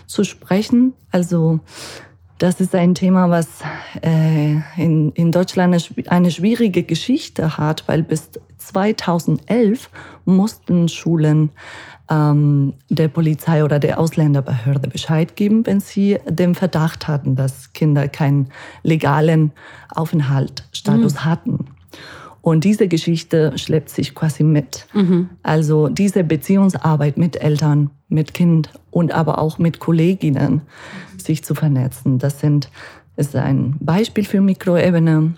zu 0.07 0.25
sprechen. 0.25 0.95
Also 1.11 1.61
das 2.38 2.61
ist 2.61 2.75
ein 2.75 2.95
Thema, 2.95 3.30
was 3.30 3.49
äh, 4.02 4.57
in, 4.76 5.12
in 5.12 5.33
Deutschland 5.33 5.75
eine, 5.75 6.09
eine 6.09 6.30
schwierige 6.30 6.83
Geschichte 6.83 7.59
hat, 7.59 7.87
weil 7.87 8.02
bis 8.02 8.30
2011 8.59 9.90
mussten 10.25 10.88
Schulen 10.88 11.50
ähm, 12.11 12.75
der 12.88 13.09
Polizei 13.09 13.64
oder 13.64 13.78
der 13.78 13.99
Ausländerbehörde 13.99 14.88
Bescheid 14.88 15.37
geben, 15.37 15.66
wenn 15.66 15.80
sie 15.80 16.18
den 16.28 16.54
Verdacht 16.54 17.09
hatten, 17.09 17.37
dass 17.37 17.73
Kinder 17.73 18.09
keinen 18.09 18.49
legalen 18.83 19.52
Aufenthaltsstatus 19.95 21.14
mhm. 21.14 21.25
hatten. 21.25 21.66
Und 22.40 22.64
diese 22.64 22.88
Geschichte 22.88 23.57
schleppt 23.57 23.90
sich 23.90 24.14
quasi 24.14 24.42
mit. 24.42 24.87
Mhm. 24.95 25.30
Also 25.42 25.88
diese 25.88 26.25
Beziehungsarbeit 26.25 27.16
mit 27.16 27.40
Eltern, 27.40 27.90
mit 28.09 28.33
Kind 28.33 28.71
und 28.90 29.12
aber 29.12 29.38
auch 29.38 29.59
mit 29.59 29.80
Kolleginnen, 29.80 30.62
sich 31.16 31.45
zu 31.45 31.54
vernetzen, 31.54 32.18
das 32.18 32.40
sind, 32.40 32.71
ist 33.16 33.35
ein 33.37 33.76
Beispiel 33.80 34.25
für 34.25 34.40
Mikroebene. 34.40 35.35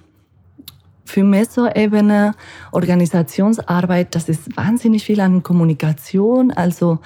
Für 1.05 1.25
Mesoebene, 1.25 2.35
Organisationsarbeit, 2.71 4.15
das 4.15 4.29
ist 4.29 4.57
wahnsinnig 4.57 5.05
viel 5.05 5.21
an 5.21 5.43
Kommunikation. 5.43 6.53
Also 6.53 7.01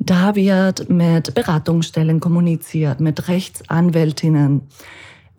da 0.00 0.34
wird 0.34 0.90
mit 0.90 1.34
Beratungsstellen 1.34 2.18
kommuniziert, 2.18 2.98
mit 2.98 3.28
Rechtsanwältinnen. 3.28 4.62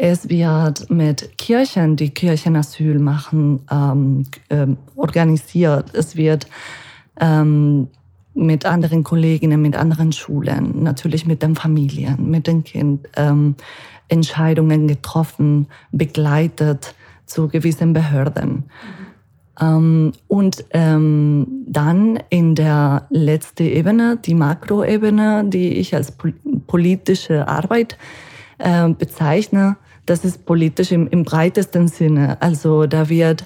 Es 0.03 0.29
wird 0.29 0.89
mit 0.89 1.37
Kirchen, 1.37 1.95
die 1.95 2.09
Kirchenasyl 2.09 2.97
machen, 2.97 3.59
ähm, 3.69 4.23
äh, 4.49 4.65
organisiert. 4.95 5.93
Es 5.93 6.15
wird 6.15 6.47
ähm, 7.19 7.87
mit 8.33 8.65
anderen 8.65 9.03
Kolleginnen, 9.03 9.61
mit 9.61 9.75
anderen 9.75 10.11
Schulen, 10.11 10.81
natürlich 10.81 11.27
mit 11.27 11.43
den 11.43 11.53
Familien, 11.53 12.31
mit 12.31 12.47
den 12.47 12.63
Kind 12.63 13.09
ähm, 13.15 13.53
Entscheidungen 14.07 14.87
getroffen, 14.87 15.67
begleitet 15.91 16.95
zu 17.27 17.47
gewissen 17.47 17.93
Behörden. 17.93 18.63
Mhm. 19.59 20.13
und 20.27 20.65
ähm, 20.71 21.45
dann 21.67 22.17
in 22.29 22.55
der 22.55 23.05
letzten 23.11 23.67
Ebene, 23.67 24.17
die 24.17 24.33
Makroebene, 24.33 25.43
die 25.45 25.73
ich 25.73 25.93
als 25.93 26.11
politische 26.65 27.47
Arbeit 27.47 27.99
äh, 28.57 28.89
bezeichne, 28.89 29.75
das 30.05 30.25
ist 30.25 30.45
politisch 30.45 30.91
im, 30.91 31.07
im 31.07 31.23
breitesten 31.23 31.87
Sinne. 31.87 32.41
Also 32.41 32.85
da 32.85 33.09
wird 33.09 33.45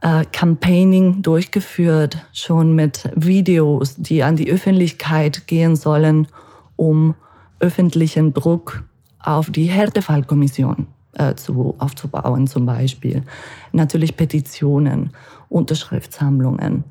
äh, 0.00 0.24
Campaigning 0.32 1.22
durchgeführt, 1.22 2.18
schon 2.32 2.74
mit 2.74 3.10
Videos, 3.14 3.96
die 3.96 4.22
an 4.22 4.36
die 4.36 4.50
Öffentlichkeit 4.50 5.46
gehen 5.46 5.76
sollen, 5.76 6.28
um 6.76 7.14
öffentlichen 7.60 8.32
Druck 8.32 8.82
auf 9.18 9.50
die 9.50 9.66
Härtefallkommission 9.66 10.86
äh, 11.12 11.34
zu, 11.34 11.74
aufzubauen 11.78 12.46
zum 12.46 12.66
Beispiel. 12.66 13.22
Natürlich 13.72 14.16
Petitionen, 14.16 15.10
Unterschriftssammlungen. 15.48 16.84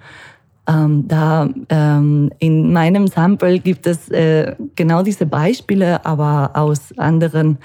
Ähm, 0.70 1.08
da 1.08 1.50
ähm, 1.70 2.32
in 2.38 2.72
meinem 2.72 3.08
Sample 3.08 3.58
gibt 3.60 3.88
es 3.88 4.10
äh, 4.10 4.56
genau 4.76 5.02
diese 5.02 5.26
Beispiele, 5.26 6.06
aber 6.06 6.52
aus 6.54 6.96
anderen 6.98 7.58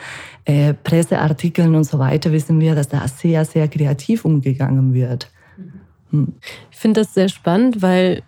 äh, 0.46 0.72
Presseartikeln 0.72 1.74
und 1.74 1.84
so 1.84 1.98
weiter 1.98 2.32
wissen 2.32 2.60
wir, 2.60 2.74
dass 2.74 2.88
da 2.88 3.06
sehr, 3.06 3.44
sehr 3.44 3.68
kreativ 3.68 4.24
umgegangen 4.24 4.94
wird. 4.94 5.30
Hm. 6.10 6.32
Ich 6.70 6.78
finde 6.78 7.02
das 7.02 7.12
sehr 7.12 7.28
spannend, 7.28 7.82
weil, 7.82 8.22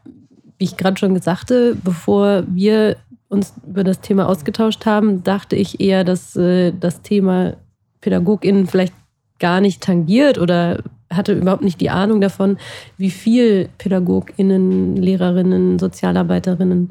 wie 0.59 0.65
ich 0.65 0.77
gerade 0.77 0.99
schon 0.99 1.19
sagte, 1.23 1.75
bevor 1.83 2.45
wir 2.47 2.97
uns 3.29 3.55
über 3.67 3.83
das 3.83 4.01
Thema 4.01 4.29
ausgetauscht 4.29 4.85
haben, 4.85 5.25
dachte 5.25 5.57
ich 5.57 5.81
eher, 5.81 6.05
dass 6.05 6.37
äh, 6.37 6.73
das 6.79 7.01
Thema 7.01 7.57
PädagogInnen 8.03 8.67
vielleicht 8.67 8.95
gar 9.39 9.63
nicht 9.63 9.83
tangiert 9.83 10.37
oder 10.39 10.83
hatte 11.11 11.33
überhaupt 11.33 11.63
nicht 11.63 11.81
die 11.81 11.91
Ahnung 11.91 12.21
davon, 12.21 12.59
wie 12.97 13.11
viel 13.11 13.69
PädagogInnen, 13.79 14.97
Lehrerinnen, 14.97 15.79
Sozialarbeiterinnen 15.79 16.91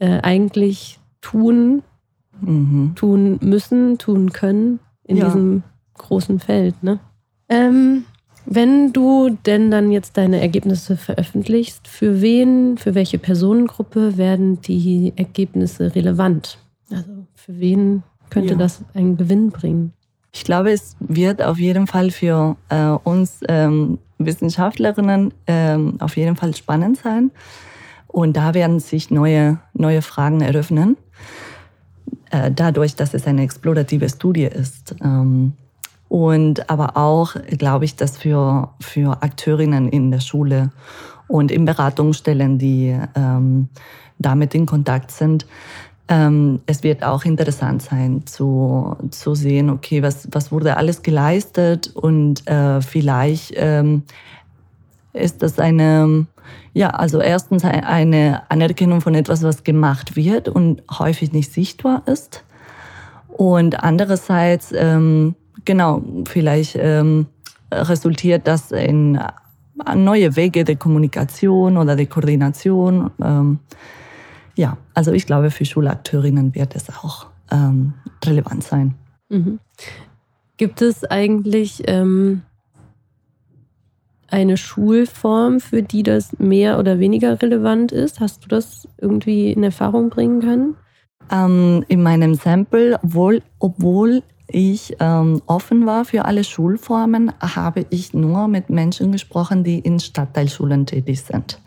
äh, 0.00 0.20
eigentlich 0.20 0.98
tun, 1.20 1.82
mhm. 2.40 2.92
tun 2.96 3.38
müssen, 3.40 3.98
tun 3.98 4.32
können 4.32 4.80
in 5.04 5.16
ja. 5.16 5.26
diesem 5.26 5.62
großen 5.96 6.40
Feld. 6.40 6.82
Ne? 6.82 6.98
Ähm, 7.48 8.04
wenn 8.44 8.92
du 8.92 9.36
denn 9.46 9.70
dann 9.70 9.92
jetzt 9.92 10.16
deine 10.16 10.40
Ergebnisse 10.40 10.96
veröffentlichst, 10.96 11.86
für 11.86 12.20
wen, 12.20 12.76
für 12.76 12.94
welche 12.94 13.18
Personengruppe 13.18 14.16
werden 14.16 14.60
die 14.60 15.12
Ergebnisse 15.16 15.94
relevant? 15.94 16.58
Also 16.90 17.26
für 17.34 17.58
wen 17.60 18.02
könnte 18.30 18.54
ja. 18.54 18.58
das 18.58 18.82
einen 18.94 19.16
Gewinn 19.16 19.50
bringen? 19.50 19.92
Ich 20.34 20.44
glaube, 20.44 20.72
es 20.72 20.96
wird 20.98 21.42
auf 21.42 21.58
jeden 21.58 21.86
Fall 21.86 22.10
für 22.10 22.56
äh, 22.70 22.88
uns 23.04 23.40
ähm, 23.48 23.98
Wissenschaftlerinnen 24.18 25.34
ähm, 25.46 25.96
auf 26.00 26.16
jeden 26.16 26.36
Fall 26.36 26.54
spannend 26.56 26.98
sein. 26.98 27.30
Und 28.06 28.36
da 28.36 28.54
werden 28.54 28.80
sich 28.80 29.10
neue, 29.10 29.58
neue 29.74 30.00
Fragen 30.00 30.40
eröffnen. 30.40 30.96
Äh, 32.30 32.50
dadurch, 32.50 32.96
dass 32.96 33.12
es 33.12 33.26
eine 33.26 33.42
explorative 33.42 34.08
Studie 34.08 34.44
ist. 34.44 34.94
Ähm, 35.02 35.52
und 36.08 36.68
aber 36.70 36.96
auch, 36.96 37.36
glaube 37.58 37.84
ich, 37.84 37.96
dass 37.96 38.16
für, 38.16 38.70
für 38.80 39.22
Akteurinnen 39.22 39.88
in 39.88 40.10
der 40.10 40.20
Schule 40.20 40.70
und 41.28 41.50
in 41.50 41.66
Beratungsstellen, 41.66 42.58
die 42.58 42.98
ähm, 43.14 43.68
damit 44.18 44.54
in 44.54 44.66
Kontakt 44.66 45.10
sind, 45.10 45.46
ähm, 46.08 46.60
es 46.66 46.82
wird 46.82 47.02
auch 47.04 47.24
interessant 47.24 47.82
sein 47.82 48.26
zu, 48.26 48.96
zu 49.10 49.34
sehen, 49.34 49.70
okay, 49.70 50.02
was, 50.02 50.28
was 50.32 50.52
wurde 50.52 50.76
alles 50.76 51.02
geleistet 51.02 51.90
und 51.94 52.46
äh, 52.48 52.80
vielleicht 52.80 53.52
ähm, 53.56 54.02
ist 55.12 55.42
das 55.42 55.58
eine, 55.58 56.26
ja, 56.72 56.90
also 56.90 57.20
erstens 57.20 57.64
eine 57.64 58.42
Anerkennung 58.50 59.00
von 59.00 59.14
etwas, 59.14 59.42
was 59.42 59.64
gemacht 59.64 60.16
wird 60.16 60.48
und 60.48 60.82
häufig 60.98 61.32
nicht 61.32 61.52
sichtbar 61.52 62.02
ist. 62.06 62.44
Und 63.28 63.82
andererseits, 63.82 64.72
ähm, 64.74 65.34
genau, 65.64 66.02
vielleicht 66.26 66.76
ähm, 66.78 67.26
resultiert 67.70 68.46
das 68.46 68.72
in 68.72 69.18
neue 69.96 70.36
Wege 70.36 70.64
der 70.64 70.76
Kommunikation 70.76 71.76
oder 71.76 71.96
der 71.96 72.06
Koordination. 72.06 73.10
Ähm, 73.22 73.58
ja, 74.54 74.76
also 74.94 75.12
ich 75.12 75.26
glaube, 75.26 75.50
für 75.50 75.64
Schulakteurinnen 75.64 76.54
wird 76.54 76.76
es 76.76 76.88
auch 76.90 77.26
ähm, 77.50 77.94
relevant 78.24 78.64
sein. 78.64 78.94
Mhm. 79.28 79.60
Gibt 80.56 80.82
es 80.82 81.04
eigentlich 81.04 81.82
ähm, 81.86 82.42
eine 84.28 84.56
Schulform, 84.56 85.60
für 85.60 85.82
die 85.82 86.02
das 86.02 86.38
mehr 86.38 86.78
oder 86.78 86.98
weniger 86.98 87.40
relevant 87.40 87.92
ist? 87.92 88.20
Hast 88.20 88.44
du 88.44 88.48
das 88.48 88.88
irgendwie 88.98 89.52
in 89.52 89.62
Erfahrung 89.62 90.10
bringen 90.10 90.40
können? 90.40 90.76
Ähm, 91.30 91.84
in 91.88 92.02
meinem 92.02 92.34
Sample, 92.34 92.98
obwohl, 93.02 93.42
obwohl 93.58 94.22
ich 94.48 94.96
ähm, 95.00 95.40
offen 95.46 95.86
war 95.86 96.04
für 96.04 96.24
alle 96.24 96.44
Schulformen, 96.44 97.32
habe 97.40 97.86
ich 97.90 98.12
nur 98.12 98.48
mit 98.48 98.70
Menschen 98.70 99.12
gesprochen, 99.12 99.64
die 99.64 99.78
in 99.78 99.98
Stadtteilschulen 99.98 100.86
tätig 100.86 101.22
sind. 101.22 101.60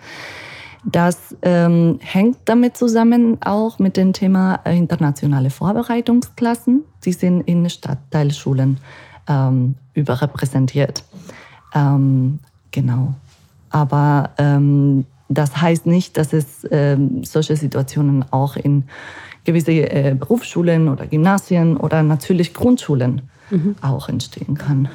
Das 0.86 1.36
ähm, 1.42 2.00
hängt 2.02 2.38
damit 2.46 2.78
zusammen 2.78 3.42
auch 3.42 3.80
mit 3.80 3.98
dem 3.98 4.14
Thema 4.14 4.60
äh, 4.66 4.78
internationale 4.78 5.50
Vorbereitungsklassen. 5.50 6.84
Die 7.04 7.14
sind 7.14 7.42
in 7.42 7.68
Stadtteilschulen 7.70 8.78
ähm, 9.28 9.76
überrepräsentiert. 9.94 11.04
Ähm, 11.74 12.40
genau. 12.72 13.16
Aber 13.72 14.30
ähm, 14.38 15.06
das 15.28 15.60
heißt 15.60 15.88
nicht, 15.88 16.18
dass 16.18 16.34
es 16.34 16.68
ähm, 16.70 17.24
solche 17.24 17.56
Situationen 17.56 18.24
auch 18.32 18.56
in 18.56 18.84
gewisse 19.44 19.72
äh, 19.72 20.16
Berufsschulen 20.18 20.88
oder 20.88 21.08
Gymnasien 21.08 21.78
oder 21.78 22.04
natürlich 22.04 22.54
Grundschulen 22.54 23.24
mhm. 23.50 23.76
auch 23.82 24.08
entstehen 24.08 24.56
kann. 24.56 24.88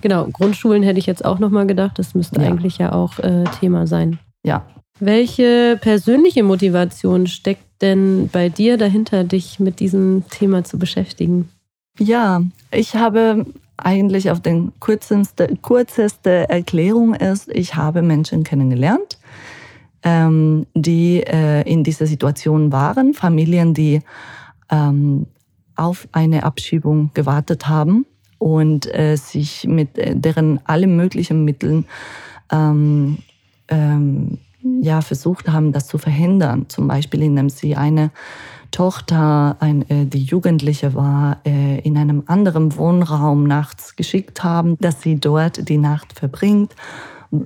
Genau, 0.00 0.26
Grundschulen 0.26 0.82
hätte 0.82 0.98
ich 0.98 1.06
jetzt 1.06 1.24
auch 1.24 1.38
nochmal 1.38 1.66
gedacht, 1.66 1.98
das 1.98 2.14
müsste 2.14 2.40
ja. 2.40 2.48
eigentlich 2.48 2.78
ja 2.78 2.92
auch 2.92 3.18
äh, 3.18 3.44
Thema 3.60 3.86
sein. 3.86 4.18
Ja, 4.42 4.64
welche 5.04 5.78
persönliche 5.80 6.42
Motivation 6.42 7.26
steckt 7.26 7.82
denn 7.82 8.28
bei 8.32 8.48
dir 8.48 8.76
dahinter, 8.76 9.24
dich 9.24 9.60
mit 9.60 9.80
diesem 9.80 10.24
Thema 10.30 10.64
zu 10.64 10.78
beschäftigen? 10.78 11.48
Ja, 11.98 12.42
ich 12.70 12.94
habe 12.94 13.46
eigentlich 13.76 14.30
auf 14.30 14.40
den 14.40 14.72
kürzeste, 14.80 15.56
kürzeste 15.62 16.48
Erklärung 16.48 17.14
ist, 17.14 17.48
ich 17.48 17.74
habe 17.74 18.02
Menschen 18.02 18.44
kennengelernt, 18.44 19.18
ähm, 20.02 20.66
die 20.74 21.22
äh, 21.22 21.62
in 21.70 21.84
dieser 21.84 22.06
Situation 22.06 22.72
waren, 22.72 23.14
Familien, 23.14 23.74
die 23.74 24.00
ähm, 24.70 25.26
auf 25.76 26.08
eine 26.12 26.44
Abschiebung 26.44 27.10
gewartet 27.14 27.68
haben 27.68 28.06
und 28.38 28.92
äh, 28.94 29.16
sich 29.16 29.66
mit 29.66 29.98
äh, 29.98 30.14
deren 30.14 30.60
allen 30.66 30.96
möglichen 30.96 31.44
Mitteln 31.44 31.86
ähm, 32.52 33.18
ähm, 33.68 34.38
ja 34.80 35.00
versucht 35.00 35.48
haben, 35.48 35.72
das 35.72 35.86
zu 35.86 35.98
verhindern. 35.98 36.66
Zum 36.68 36.88
Beispiel, 36.88 37.22
indem 37.22 37.50
sie 37.50 37.76
eine 37.76 38.10
Tochter, 38.70 39.56
ein, 39.60 39.88
äh, 39.88 40.06
die 40.06 40.24
Jugendliche 40.24 40.94
war, 40.94 41.38
äh, 41.46 41.78
in 41.80 41.96
einem 41.96 42.24
anderen 42.26 42.76
Wohnraum 42.76 43.44
nachts 43.44 43.94
geschickt 43.94 44.42
haben, 44.42 44.76
dass 44.80 45.00
sie 45.00 45.20
dort 45.20 45.68
die 45.68 45.78
Nacht 45.78 46.18
verbringt, 46.18 46.74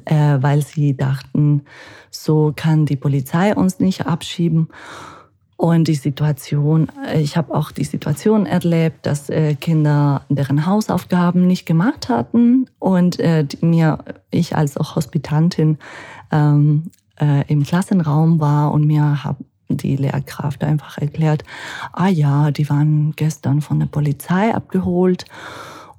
äh, 0.07 0.39
weil 0.41 0.63
sie 0.63 0.97
dachten, 0.97 1.63
so 2.11 2.53
kann 2.57 2.87
die 2.87 2.97
Polizei 2.97 3.55
uns 3.55 3.79
nicht 3.81 4.07
abschieben. 4.07 4.69
Und 5.59 5.89
die 5.89 5.97
Situation, 5.97 6.89
äh, 7.05 7.21
ich 7.21 7.37
habe 7.37 7.53
auch 7.53 7.73
die 7.73 7.85
Situation 7.85 8.47
erlebt, 8.47 9.05
dass 9.05 9.29
äh, 9.29 9.57
Kinder 9.57 10.23
deren 10.29 10.67
Hausaufgaben 10.67 11.49
nicht 11.49 11.67
gemacht 11.67 12.09
hatten 12.09 12.71
und 12.79 13.19
äh, 13.19 13.45
mir, 13.61 13.99
ich 14.31 14.55
als 14.57 14.77
auch 14.77 14.95
Hospitantin 14.95 15.79
ähm, 16.31 16.85
äh, 17.21 17.45
im 17.49 17.63
Klassenraum 17.65 18.41
war 18.41 18.73
und 18.73 18.87
mir 18.87 19.25
habe 19.25 19.45
die 19.69 19.97
Lehrkraft 19.97 20.65
einfach 20.65 20.99
erklärt, 20.99 21.45
ah 21.93 22.09
ja, 22.09 22.51
die 22.51 22.69
waren 22.71 23.13
gestern 23.17 23.61
von 23.61 23.79
der 23.79 23.87
Polizei 23.87 24.55
abgeholt 24.55 25.27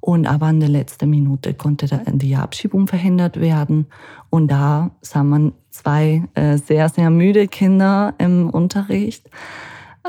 und 0.00 0.26
aber 0.26 0.48
in 0.50 0.60
der 0.60 0.68
letzten 0.68 1.10
Minute 1.10 1.54
konnte 1.54 1.86
die 2.12 2.34
Abschiebung 2.34 2.86
verhindert 2.86 3.38
werden. 3.38 3.86
Und 4.30 4.50
da 4.50 4.90
sah 5.02 5.22
man 5.22 5.52
zwei 5.70 6.24
äh, 6.34 6.56
sehr, 6.56 6.88
sehr 6.88 7.10
müde 7.10 7.48
Kinder 7.48 8.14
im 8.18 8.48
Unterricht. 8.48 9.28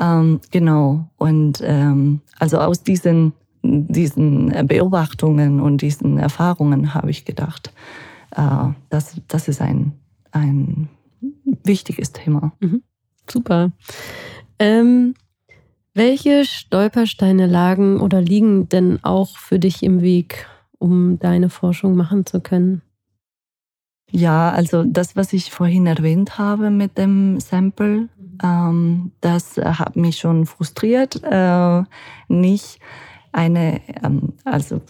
Ähm, 0.01 0.39
genau. 0.49 1.09
Und 1.17 1.61
ähm, 1.63 2.21
also 2.39 2.59
aus 2.59 2.83
diesen, 2.83 3.33
diesen 3.61 4.65
Beobachtungen 4.65 5.59
und 5.59 5.81
diesen 5.81 6.17
Erfahrungen 6.17 6.93
habe 6.93 7.11
ich 7.11 7.25
gedacht, 7.25 7.73
äh, 8.35 8.69
das, 8.89 9.19
das 9.27 9.49
ist 9.49 9.61
ein, 9.61 9.91
ein 10.31 10.87
wichtiges 11.63 12.11
Thema. 12.11 12.53
Mhm. 12.59 12.83
Super. 13.29 13.71
Ähm, 14.59 15.15
welche 15.93 16.45
Stolpersteine 16.45 17.47
lagen 17.47 17.99
oder 17.99 18.21
liegen 18.21 18.69
denn 18.69 19.03
auch 19.03 19.37
für 19.37 19.59
dich 19.59 19.83
im 19.83 20.01
Weg, 20.01 20.47
um 20.79 21.19
deine 21.19 21.49
Forschung 21.49 21.95
machen 21.95 22.25
zu 22.25 22.39
können? 22.39 22.81
Ja, 24.09 24.51
also 24.51 24.83
das, 24.83 25.15
was 25.15 25.33
ich 25.33 25.51
vorhin 25.51 25.87
erwähnt 25.87 26.37
habe 26.37 26.69
mit 26.69 26.97
dem 26.97 27.39
Sample, 27.39 28.09
ähm, 28.43 29.11
das 29.21 29.57
hat 29.57 29.95
mich 29.95 30.17
schon 30.17 30.45
frustriert. 30.45 31.21
Äh, 31.23 31.83
nicht 32.27 32.79
eine, 33.31 33.81
ähm, 34.03 34.33
also 34.43 34.81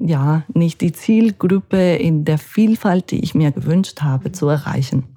ja, 0.00 0.42
nicht 0.52 0.80
die 0.80 0.92
Zielgruppe 0.92 1.96
in 1.96 2.24
der 2.24 2.38
Vielfalt, 2.38 3.10
die 3.10 3.22
ich 3.22 3.34
mir 3.34 3.52
gewünscht 3.52 4.02
habe, 4.02 4.32
zu 4.32 4.48
erreichen. 4.48 5.13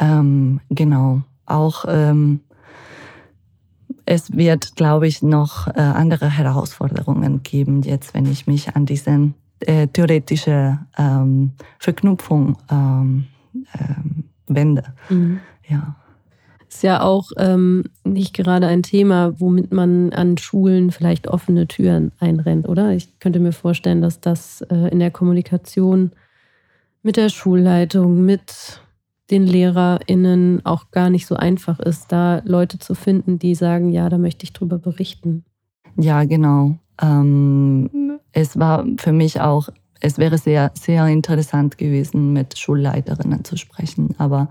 Ähm, 0.00 0.60
genau. 0.70 1.22
Auch 1.46 1.84
ähm, 1.88 2.40
es 4.04 4.36
wird, 4.36 4.76
glaube 4.76 5.06
ich, 5.06 5.22
noch 5.22 5.68
äh, 5.68 5.80
andere 5.80 6.30
Herausforderungen 6.30 7.42
geben, 7.42 7.82
jetzt, 7.82 8.14
wenn 8.14 8.26
ich 8.30 8.46
mich 8.46 8.74
an 8.74 8.86
diese 8.86 9.32
äh, 9.60 9.86
theoretische 9.88 10.78
ähm, 10.96 11.52
Verknüpfung 11.78 12.56
ähm, 12.70 13.26
ähm, 13.78 14.24
wende. 14.46 14.84
Mhm. 15.10 15.40
Ja. 15.68 15.96
Ist 16.68 16.82
ja 16.82 17.00
auch 17.00 17.30
ähm, 17.38 17.84
nicht 18.04 18.34
gerade 18.34 18.66
ein 18.66 18.82
Thema, 18.82 19.38
womit 19.40 19.72
man 19.72 20.12
an 20.12 20.36
Schulen 20.36 20.90
vielleicht 20.90 21.26
offene 21.26 21.66
Türen 21.66 22.12
einrennt, 22.20 22.68
oder? 22.68 22.92
Ich 22.92 23.18
könnte 23.20 23.40
mir 23.40 23.52
vorstellen, 23.52 24.02
dass 24.02 24.20
das 24.20 24.60
äh, 24.70 24.88
in 24.88 24.98
der 24.98 25.10
Kommunikation 25.10 26.12
mit 27.02 27.16
der 27.16 27.30
Schulleitung, 27.30 28.24
mit 28.24 28.82
den 29.30 29.46
LehrerInnen 29.46 30.64
auch 30.64 30.90
gar 30.90 31.10
nicht 31.10 31.26
so 31.26 31.36
einfach 31.36 31.78
ist, 31.80 32.12
da 32.12 32.40
Leute 32.44 32.78
zu 32.78 32.94
finden, 32.94 33.38
die 33.38 33.54
sagen, 33.54 33.90
ja, 33.90 34.08
da 34.08 34.18
möchte 34.18 34.44
ich 34.44 34.52
drüber 34.52 34.78
berichten. 34.78 35.44
Ja, 35.96 36.24
genau. 36.24 36.76
Ähm, 37.00 38.18
es 38.32 38.58
war 38.58 38.86
für 38.96 39.12
mich 39.12 39.40
auch, 39.40 39.68
es 40.00 40.18
wäre 40.18 40.38
sehr, 40.38 40.70
sehr 40.74 41.06
interessant 41.06 41.76
gewesen, 41.76 42.32
mit 42.32 42.58
Schulleiterinnen 42.58 43.44
zu 43.44 43.56
sprechen, 43.56 44.14
aber 44.18 44.48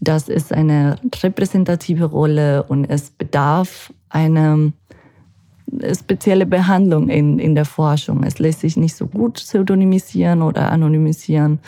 das 0.00 0.28
ist 0.28 0.52
eine 0.52 0.96
repräsentative 1.22 2.04
Rolle 2.04 2.62
und 2.62 2.84
es 2.84 3.10
bedarf 3.10 3.92
einer 4.08 4.72
spezielle 5.92 6.46
Behandlung 6.46 7.08
in, 7.08 7.38
in 7.38 7.54
der 7.54 7.64
Forschung. 7.64 8.22
Es 8.22 8.38
lässt 8.38 8.60
sich 8.60 8.76
nicht 8.76 8.94
so 8.94 9.06
gut 9.06 9.34
pseudonymisieren 9.34 10.42
oder 10.42 10.70
anonymisieren. 10.70 11.58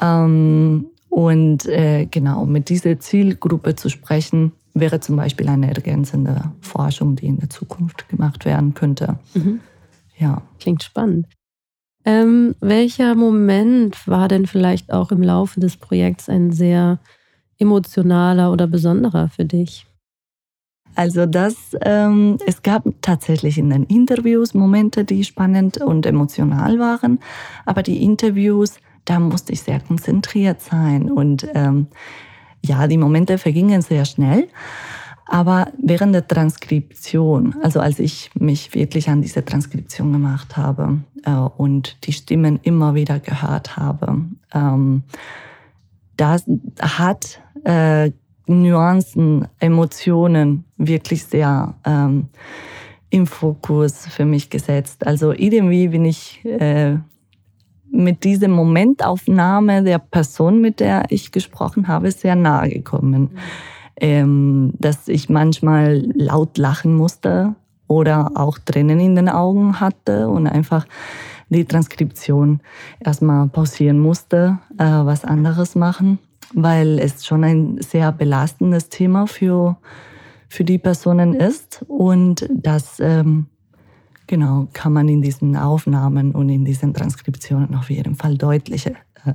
Ähm, 0.00 0.86
und 1.14 1.66
äh, 1.66 2.06
genau, 2.06 2.44
mit 2.44 2.68
dieser 2.68 2.98
Zielgruppe 2.98 3.76
zu 3.76 3.88
sprechen, 3.88 4.50
wäre 4.74 4.98
zum 4.98 5.14
Beispiel 5.14 5.48
eine 5.48 5.68
ergänzende 5.68 6.50
Forschung, 6.60 7.14
die 7.14 7.26
in 7.26 7.38
der 7.38 7.48
Zukunft 7.48 8.08
gemacht 8.08 8.44
werden 8.44 8.74
könnte. 8.74 9.20
Mhm. 9.34 9.60
Ja. 10.18 10.42
Klingt 10.58 10.82
spannend. 10.82 11.28
Ähm, 12.04 12.56
welcher 12.60 13.14
Moment 13.14 14.08
war 14.08 14.26
denn 14.26 14.46
vielleicht 14.46 14.92
auch 14.92 15.12
im 15.12 15.22
Laufe 15.22 15.60
des 15.60 15.76
Projekts 15.76 16.28
ein 16.28 16.50
sehr 16.50 16.98
emotionaler 17.58 18.50
oder 18.50 18.66
besonderer 18.66 19.28
für 19.28 19.44
dich? 19.44 19.86
Also 20.96 21.26
das, 21.26 21.76
ähm, 21.82 22.38
es 22.44 22.62
gab 22.62 22.86
tatsächlich 23.02 23.56
in 23.56 23.70
den 23.70 23.84
Interviews 23.84 24.52
Momente, 24.52 25.04
die 25.04 25.22
spannend 25.22 25.78
und 25.78 26.06
emotional 26.06 26.80
waren, 26.80 27.20
aber 27.66 27.84
die 27.84 28.02
Interviews 28.02 28.80
da 29.04 29.20
musste 29.20 29.52
ich 29.52 29.62
sehr 29.62 29.80
konzentriert 29.80 30.60
sein. 30.60 31.10
Und 31.10 31.46
ähm, 31.54 31.88
ja, 32.62 32.86
die 32.86 32.98
Momente 32.98 33.38
vergingen 33.38 33.82
sehr 33.82 34.04
schnell. 34.04 34.48
Aber 35.26 35.68
während 35.78 36.14
der 36.14 36.28
Transkription, 36.28 37.54
also 37.62 37.80
als 37.80 37.98
ich 37.98 38.30
mich 38.34 38.74
wirklich 38.74 39.08
an 39.08 39.22
diese 39.22 39.44
Transkription 39.44 40.12
gemacht 40.12 40.56
habe 40.56 40.98
äh, 41.24 41.32
und 41.32 41.96
die 42.06 42.12
Stimmen 42.12 42.60
immer 42.62 42.94
wieder 42.94 43.20
gehört 43.20 43.76
habe, 43.76 44.26
ähm, 44.52 45.02
das 46.16 46.44
hat 46.80 47.40
äh, 47.64 48.10
Nuancen, 48.46 49.48
Emotionen 49.58 50.64
wirklich 50.76 51.24
sehr 51.24 51.74
ähm, 51.84 52.28
im 53.08 53.26
Fokus 53.26 54.06
für 54.06 54.26
mich 54.26 54.50
gesetzt. 54.50 55.06
Also 55.06 55.32
irgendwie 55.32 55.88
bin 55.88 56.04
ich 56.04 56.44
äh, 56.44 56.98
mit 57.94 58.24
dieser 58.24 58.48
Momentaufnahme 58.48 59.82
der 59.82 59.98
Person, 59.98 60.60
mit 60.60 60.80
der 60.80 61.04
ich 61.10 61.32
gesprochen 61.32 61.88
habe, 61.88 62.10
sehr 62.10 62.34
nahe 62.34 62.68
gekommen. 62.68 63.30
Ähm, 64.00 64.72
dass 64.78 65.06
ich 65.06 65.28
manchmal 65.28 66.04
laut 66.14 66.58
lachen 66.58 66.96
musste 66.96 67.54
oder 67.86 68.32
auch 68.34 68.58
Tränen 68.58 68.98
in 68.98 69.14
den 69.14 69.28
Augen 69.28 69.78
hatte 69.78 70.28
und 70.28 70.48
einfach 70.48 70.84
die 71.48 71.64
Transkription 71.64 72.60
erstmal 72.98 73.48
pausieren 73.48 74.00
musste, 74.00 74.58
äh, 74.78 74.84
was 74.84 75.24
anderes 75.24 75.76
machen, 75.76 76.18
weil 76.54 76.98
es 76.98 77.24
schon 77.24 77.44
ein 77.44 77.80
sehr 77.80 78.10
belastendes 78.10 78.88
Thema 78.88 79.28
für, 79.28 79.76
für 80.48 80.64
die 80.64 80.78
Personen 80.78 81.34
ist 81.34 81.84
und 81.86 82.48
das 82.50 82.98
ähm, 82.98 83.46
Genau, 84.26 84.68
kann 84.72 84.92
man 84.92 85.08
in 85.08 85.22
diesen 85.22 85.56
Aufnahmen 85.56 86.32
und 86.32 86.48
in 86.48 86.64
diesen 86.64 86.94
Transkriptionen 86.94 87.74
auf 87.74 87.90
jeden 87.90 88.14
Fall 88.14 88.36
deutlich 88.36 88.86
äh, 88.86 88.94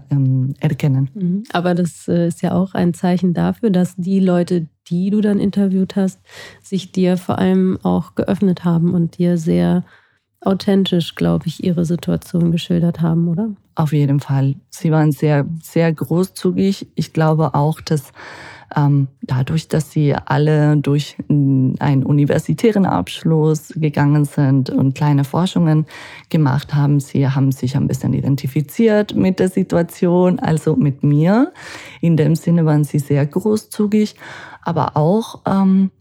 ähm, 0.09 0.55
erkennen. 0.59 1.09
Mhm. 1.13 1.43
Aber 1.51 1.75
das 1.75 2.07
äh, 2.07 2.27
ist 2.27 2.41
ja 2.41 2.53
auch 2.53 2.73
ein 2.73 2.93
Zeichen 2.93 3.33
dafür, 3.33 3.69
dass 3.69 3.95
die 3.95 4.19
Leute, 4.19 4.67
die 4.89 5.09
du 5.09 5.21
dann 5.21 5.39
interviewt 5.39 5.95
hast, 5.95 6.19
sich 6.63 6.91
dir 6.91 7.17
vor 7.17 7.37
allem 7.39 7.77
auch 7.83 8.15
geöffnet 8.15 8.63
haben 8.63 8.93
und 8.93 9.17
dir 9.17 9.37
sehr 9.37 9.83
authentisch, 10.41 11.15
glaube 11.15 11.47
ich, 11.47 11.63
ihre 11.63 11.85
Situation 11.85 12.51
geschildert 12.51 13.01
haben, 13.01 13.27
oder? 13.27 13.49
Auf 13.75 13.93
jeden 13.93 14.19
Fall. 14.19 14.55
Sie 14.69 14.91
waren 14.91 15.11
sehr, 15.11 15.45
sehr 15.61 15.91
großzügig. 15.93 16.87
Ich 16.95 17.13
glaube 17.13 17.53
auch, 17.53 17.81
dass 17.81 18.11
dadurch, 19.21 19.67
dass 19.67 19.91
sie 19.91 20.13
alle 20.13 20.77
durch 20.77 21.17
einen 21.29 22.03
universitären 22.03 22.85
Abschluss 22.85 23.73
gegangen 23.75 24.25
sind 24.25 24.69
und 24.69 24.95
kleine 24.95 25.23
Forschungen 25.23 25.85
gemacht 26.29 26.73
haben, 26.73 26.99
sie 26.99 27.27
haben 27.27 27.51
sich 27.51 27.75
ein 27.75 27.87
bisschen 27.87 28.13
identifiziert 28.13 29.15
mit 29.15 29.39
der 29.39 29.49
Situation, 29.49 30.39
also 30.39 30.75
mit 30.75 31.03
mir. 31.03 31.51
In 32.01 32.17
dem 32.17 32.35
Sinne 32.35 32.65
waren 32.65 32.83
sie 32.83 32.99
sehr 32.99 33.25
großzügig, 33.25 34.15
aber 34.63 34.95
auch 34.95 35.41
ähm, 35.47 35.91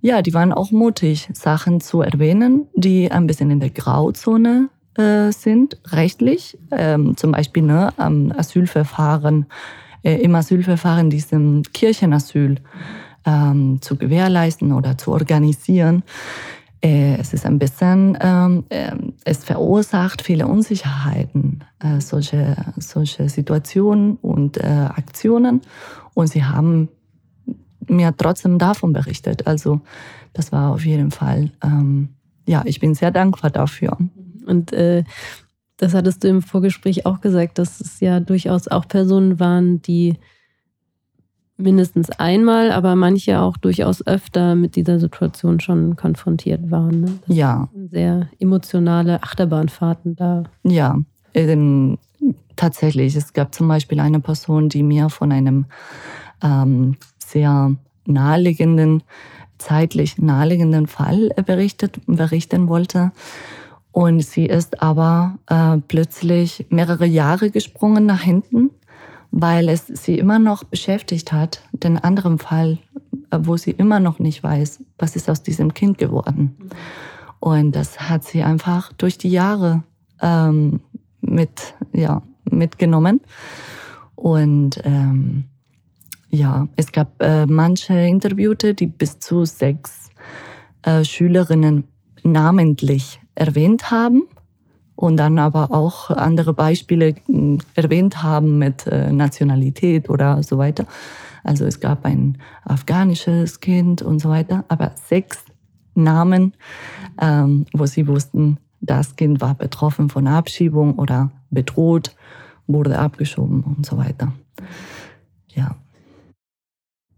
ja, 0.00 0.22
die 0.22 0.34
waren 0.34 0.52
auch 0.52 0.70
mutig, 0.70 1.28
Sachen 1.32 1.80
zu 1.80 2.00
erwähnen, 2.00 2.68
die 2.74 3.10
ein 3.10 3.26
bisschen 3.26 3.50
in 3.50 3.58
der 3.58 3.70
Grauzone 3.70 4.68
äh, 4.96 5.32
sind, 5.32 5.78
rechtlich. 5.88 6.56
Ähm, 6.70 7.16
zum 7.16 7.32
Beispiel 7.32 7.64
ne, 7.64 7.92
am 7.96 8.32
Asylverfahren 8.36 9.46
im 10.14 10.34
Asylverfahren 10.34 11.10
diesem 11.10 11.62
Kirchenasyl 11.72 12.56
ähm, 13.24 13.78
zu 13.80 13.96
gewährleisten 13.96 14.72
oder 14.72 14.96
zu 14.96 15.12
organisieren. 15.12 16.02
Äh, 16.82 17.16
es 17.16 17.32
ist 17.32 17.46
ein 17.46 17.58
bisschen, 17.58 18.16
ähm, 18.20 18.64
äh, 18.68 18.92
es 19.24 19.44
verursacht 19.44 20.22
viele 20.22 20.46
Unsicherheiten, 20.46 21.64
äh, 21.80 22.00
solche, 22.00 22.56
solche 22.76 23.28
Situationen 23.28 24.16
und 24.16 24.58
äh, 24.58 24.66
Aktionen. 24.66 25.62
Und 26.14 26.28
sie 26.28 26.44
haben 26.44 26.88
mir 27.88 28.14
trotzdem 28.16 28.58
davon 28.58 28.92
berichtet. 28.92 29.46
Also 29.46 29.80
das 30.32 30.52
war 30.52 30.72
auf 30.72 30.84
jeden 30.84 31.10
Fall, 31.10 31.50
ähm, 31.62 32.10
ja, 32.46 32.62
ich 32.64 32.78
bin 32.78 32.94
sehr 32.94 33.10
dankbar 33.10 33.50
dafür. 33.50 33.96
Und 34.46 34.72
äh, 34.72 35.02
Das 35.76 35.94
hattest 35.94 36.24
du 36.24 36.28
im 36.28 36.42
Vorgespräch 36.42 37.04
auch 37.06 37.20
gesagt, 37.20 37.58
dass 37.58 37.80
es 37.80 38.00
ja 38.00 38.20
durchaus 38.20 38.68
auch 38.68 38.88
Personen 38.88 39.38
waren, 39.38 39.82
die 39.82 40.16
mindestens 41.58 42.10
einmal, 42.10 42.70
aber 42.70 42.96
manche 42.96 43.40
auch 43.40 43.56
durchaus 43.56 44.06
öfter 44.06 44.54
mit 44.54 44.76
dieser 44.76 44.98
Situation 45.00 45.60
schon 45.60 45.96
konfrontiert 45.96 46.70
waren. 46.70 47.00
Ne? 47.00 47.18
ja. 47.26 47.68
Sehr 47.90 48.28
emotionale 48.38 49.22
Achterbahnfahrten 49.22 50.16
da. 50.16 50.44
Ja, 50.64 50.96
ähm, 51.34 51.98
tatsächlich. 52.56 53.16
Es 53.16 53.32
gab 53.32 53.54
zum 53.54 53.68
Beispiel 53.68 54.00
eine 54.00 54.20
Person, 54.20 54.68
die 54.68 54.82
mir 54.82 55.08
von 55.08 55.32
einem 55.32 55.66
ähm, 56.42 56.96
sehr 57.18 57.74
naheliegenden, 58.06 59.02
zeitlich 59.58 60.18
naheliegenden 60.18 60.86
Fall 60.86 61.30
berichtet, 61.46 62.00
berichten 62.06 62.68
wollte. 62.68 63.12
Und 63.96 64.20
sie 64.20 64.44
ist 64.44 64.82
aber 64.82 65.38
äh, 65.46 65.78
plötzlich 65.88 66.66
mehrere 66.68 67.06
Jahre 67.06 67.50
gesprungen 67.50 68.04
nach 68.04 68.20
hinten 68.20 68.70
weil 69.38 69.68
es 69.68 69.86
sie 69.86 70.18
immer 70.18 70.38
noch 70.38 70.64
beschäftigt 70.64 71.30
hat, 71.30 71.60
den 71.72 71.98
anderen 71.98 72.38
Fall, 72.38 72.78
äh, 73.30 73.38
wo 73.42 73.58
sie 73.58 73.72
immer 73.72 74.00
noch 74.00 74.18
nicht 74.18 74.42
weiß, 74.42 74.82
was 74.98 75.14
ist 75.14 75.28
aus 75.28 75.42
diesem 75.42 75.74
Kind 75.74 75.98
geworden. 75.98 76.56
Und 77.38 77.72
das 77.76 78.00
hat 78.00 78.24
sie 78.24 78.42
einfach 78.42 78.94
durch 78.94 79.18
die 79.18 79.28
Jahre 79.28 79.82
ähm, 80.22 80.80
mit, 81.20 81.74
ja, 81.92 82.22
mitgenommen. 82.50 83.20
Und 84.14 84.80
ähm, 84.84 85.44
ja, 86.30 86.66
es 86.76 86.90
gab 86.92 87.22
äh, 87.22 87.44
manche 87.44 87.92
Interviewte, 87.92 88.72
die 88.72 88.86
bis 88.86 89.18
zu 89.18 89.44
sechs 89.44 90.10
äh, 90.82 91.04
Schülerinnen 91.04 91.84
namentlich 92.22 93.20
erwähnt 93.36 93.90
haben 93.92 94.24
und 94.96 95.16
dann 95.18 95.38
aber 95.38 95.70
auch 95.70 96.10
andere 96.10 96.52
Beispiele 96.52 97.14
hm, 97.26 97.58
erwähnt 97.74 98.22
haben 98.22 98.58
mit 98.58 98.86
äh, 98.86 99.12
Nationalität 99.12 100.10
oder 100.10 100.42
so 100.42 100.58
weiter. 100.58 100.86
Also 101.44 101.64
es 101.64 101.78
gab 101.78 102.04
ein 102.04 102.38
afghanisches 102.64 103.60
Kind 103.60 104.02
und 104.02 104.18
so 104.18 104.30
weiter, 104.30 104.64
aber 104.66 104.92
sechs 104.96 105.44
Namen, 105.94 106.54
ähm, 107.20 107.66
wo 107.72 107.86
sie 107.86 108.08
wussten, 108.08 108.58
das 108.80 109.16
Kind 109.16 109.40
war 109.40 109.54
betroffen 109.54 110.08
von 110.08 110.26
Abschiebung 110.26 110.98
oder 110.98 111.30
bedroht, 111.50 112.14
wurde 112.66 112.98
abgeschoben 112.98 113.62
und 113.62 113.86
so 113.86 113.96
weiter. 113.96 114.32
Ja. 115.54 115.76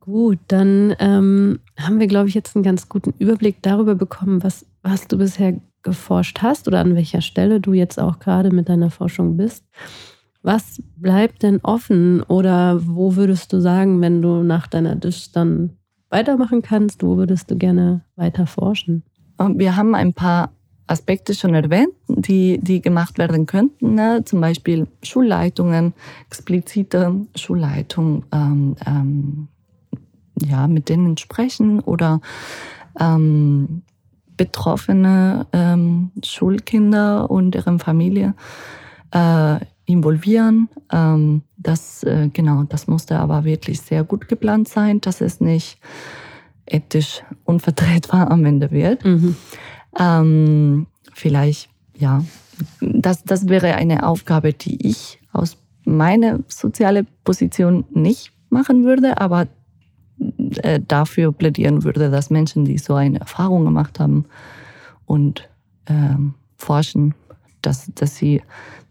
Gut, 0.08 0.38
dann 0.48 0.96
ähm, 1.00 1.58
haben 1.78 2.00
wir, 2.00 2.06
glaube 2.06 2.30
ich, 2.30 2.34
jetzt 2.34 2.56
einen 2.56 2.62
ganz 2.62 2.88
guten 2.88 3.12
Überblick 3.18 3.60
darüber 3.60 3.94
bekommen, 3.94 4.42
was, 4.42 4.64
was 4.82 5.06
du 5.06 5.18
bisher 5.18 5.60
geforscht 5.82 6.38
hast 6.40 6.66
oder 6.66 6.80
an 6.80 6.94
welcher 6.94 7.20
Stelle 7.20 7.60
du 7.60 7.74
jetzt 7.74 8.00
auch 8.00 8.18
gerade 8.18 8.50
mit 8.50 8.70
deiner 8.70 8.88
Forschung 8.88 9.36
bist. 9.36 9.66
Was 10.40 10.82
bleibt 10.96 11.42
denn 11.42 11.60
offen 11.62 12.22
oder 12.22 12.80
wo 12.86 13.16
würdest 13.16 13.52
du 13.52 13.60
sagen, 13.60 14.00
wenn 14.00 14.22
du 14.22 14.42
nach 14.42 14.66
deiner 14.66 14.96
Dish 14.96 15.30
dann 15.30 15.76
weitermachen 16.08 16.62
kannst, 16.62 17.02
wo 17.02 17.18
würdest 17.18 17.50
du 17.50 17.56
gerne 17.58 18.00
weiter 18.16 18.46
forschen? 18.46 19.02
Ähm, 19.38 19.58
wir 19.58 19.76
haben 19.76 19.94
ein 19.94 20.14
paar 20.14 20.52
Aspekte 20.86 21.34
schon 21.34 21.52
erwähnt, 21.52 21.92
die, 22.08 22.60
die 22.62 22.80
gemacht 22.80 23.18
werden 23.18 23.44
könnten, 23.44 23.94
ne? 23.94 24.22
zum 24.24 24.40
Beispiel 24.40 24.86
Schulleitungen, 25.02 25.92
explizite 26.28 27.26
Schulleitung, 27.36 28.24
ähm, 28.32 28.74
ähm, 28.86 29.48
ja, 30.46 30.66
mit 30.66 30.88
denen 30.88 31.16
sprechen 31.16 31.80
oder 31.80 32.20
ähm, 32.98 33.82
betroffene 34.36 35.46
ähm, 35.52 36.10
Schulkinder 36.22 37.30
und 37.30 37.52
deren 37.52 37.78
Familie 37.78 38.34
äh, 39.12 39.58
involvieren. 39.84 40.68
Ähm, 40.92 41.42
das, 41.56 42.02
äh, 42.04 42.28
genau, 42.32 42.62
das 42.64 42.86
musste 42.86 43.18
aber 43.18 43.44
wirklich 43.44 43.80
sehr 43.80 44.04
gut 44.04 44.28
geplant 44.28 44.68
sein, 44.68 45.00
dass 45.00 45.20
es 45.20 45.40
nicht 45.40 45.78
ethisch 46.66 47.22
unvertretbar 47.44 48.30
am 48.30 48.44
Ende 48.44 48.70
wird. 48.70 49.04
Mhm. 49.04 49.36
Ähm, 49.98 50.86
vielleicht, 51.14 51.70
ja, 51.96 52.22
das, 52.80 53.24
das 53.24 53.48
wäre 53.48 53.74
eine 53.74 54.06
Aufgabe, 54.06 54.52
die 54.52 54.86
ich 54.86 55.20
aus 55.32 55.56
meiner 55.84 56.40
sozialen 56.48 57.06
Position 57.24 57.84
nicht 57.90 58.32
machen 58.50 58.84
würde, 58.84 59.20
aber 59.20 59.48
äh, 60.62 60.80
dafür 60.86 61.32
plädieren 61.32 61.84
würde, 61.84 62.10
dass 62.10 62.30
Menschen, 62.30 62.64
die 62.64 62.78
so 62.78 62.94
eine 62.94 63.20
Erfahrung 63.20 63.64
gemacht 63.64 64.00
haben 64.00 64.24
und 65.06 65.48
ähm, 65.86 66.34
forschen, 66.56 67.14
dass, 67.62 67.90
dass 67.94 68.16
sie 68.16 68.42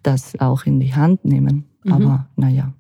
das 0.03 0.39
auch 0.39 0.65
in 0.65 0.79
die 0.79 0.95
Hand 0.95 1.25
nehmen. 1.25 1.65
Mhm. 1.83 1.91
Aber 1.91 2.27
naja. 2.35 2.71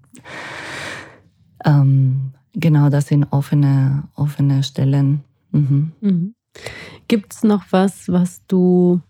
Ähm, 1.65 2.31
genau, 2.53 2.89
das 2.89 3.07
sind 3.07 3.25
offene, 3.31 4.03
offene 4.15 4.63
Stellen. 4.63 5.23
Mhm. 5.51 5.91
Mhm. 6.01 6.33
Gibt 7.07 7.33
es 7.33 7.43
noch 7.43 7.65
was, 7.71 8.09
was 8.09 8.41
du 8.47 9.01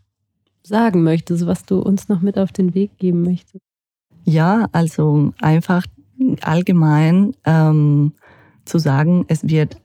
sagen 0.63 1.04
möchtest, 1.04 1.45
was 1.45 1.63
du 1.63 1.80
uns 1.80 2.10
noch 2.10 2.21
mit 2.21 2.38
auf 2.38 2.52
den 2.52 2.73
Weg 2.73 2.97
geben 2.97 3.23
möchtest? 3.23 3.63
Ja, 4.26 4.67
also 4.71 5.34
einfach 5.39 5.86
allgemein 6.41 7.34
ähm, 7.45 8.13
zu 8.67 8.80
sagen, 8.80 9.25
es 9.27 9.47
wird 9.47 9.77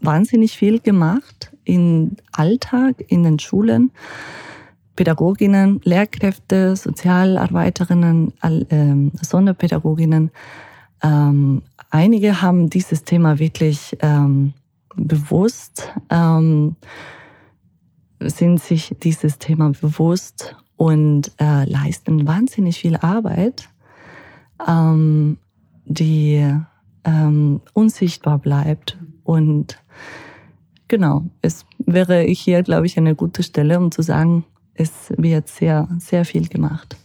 wahnsinnig 0.00 0.56
viel 0.56 0.80
gemacht 0.80 1.52
im 1.64 2.16
Alltag, 2.32 3.04
in 3.08 3.22
den 3.22 3.38
Schulen. 3.38 3.90
Pädagoginnen, 4.96 5.80
Lehrkräfte, 5.84 6.74
Sozialarbeiterinnen, 6.74 8.32
ähm, 8.42 9.12
Sonderpädagoginnen. 9.22 10.32
Ähm, 11.04 11.62
einige 11.90 12.42
haben 12.42 12.68
dieses 12.68 13.04
Thema 13.04 13.38
wirklich 13.38 13.96
ähm, 14.00 14.54
bewusst, 14.96 15.88
ähm, 16.10 16.74
sind 18.18 18.60
sich 18.60 18.96
dieses 19.00 19.38
Thema 19.38 19.70
bewusst 19.70 20.56
und 20.76 21.30
äh, 21.40 21.64
leisten 21.64 22.26
wahnsinnig 22.26 22.80
viel 22.80 22.96
Arbeit, 22.96 23.68
ähm, 24.66 25.38
die 25.84 26.44
ähm, 27.08 27.60
unsichtbar 27.72 28.38
bleibt. 28.38 28.98
Und 29.24 29.82
genau, 30.88 31.24
es 31.42 31.64
wäre 31.78 32.20
hier, 32.22 32.62
glaube 32.62 32.86
ich, 32.86 32.98
eine 32.98 33.14
gute 33.14 33.42
Stelle, 33.42 33.78
um 33.78 33.90
zu 33.90 34.02
sagen, 34.02 34.44
es 34.74 35.12
wird 35.16 35.48
sehr, 35.48 35.88
sehr 35.98 36.24
viel 36.24 36.48
gemacht. 36.48 36.96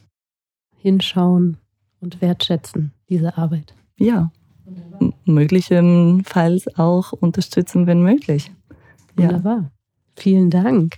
Hinschauen 0.77 1.57
und 2.01 2.21
wertschätzen 2.21 2.91
diese 3.09 3.37
Arbeit. 3.37 3.73
Ja, 3.97 4.31
möglicherweise 5.25 6.71
auch 6.77 7.13
unterstützen, 7.13 7.87
wenn 7.87 8.01
möglich. 8.01 8.51
Ja. 9.17 9.25
Wunderbar. 9.25 9.71
Vielen 10.15 10.49
Dank. 10.49 10.97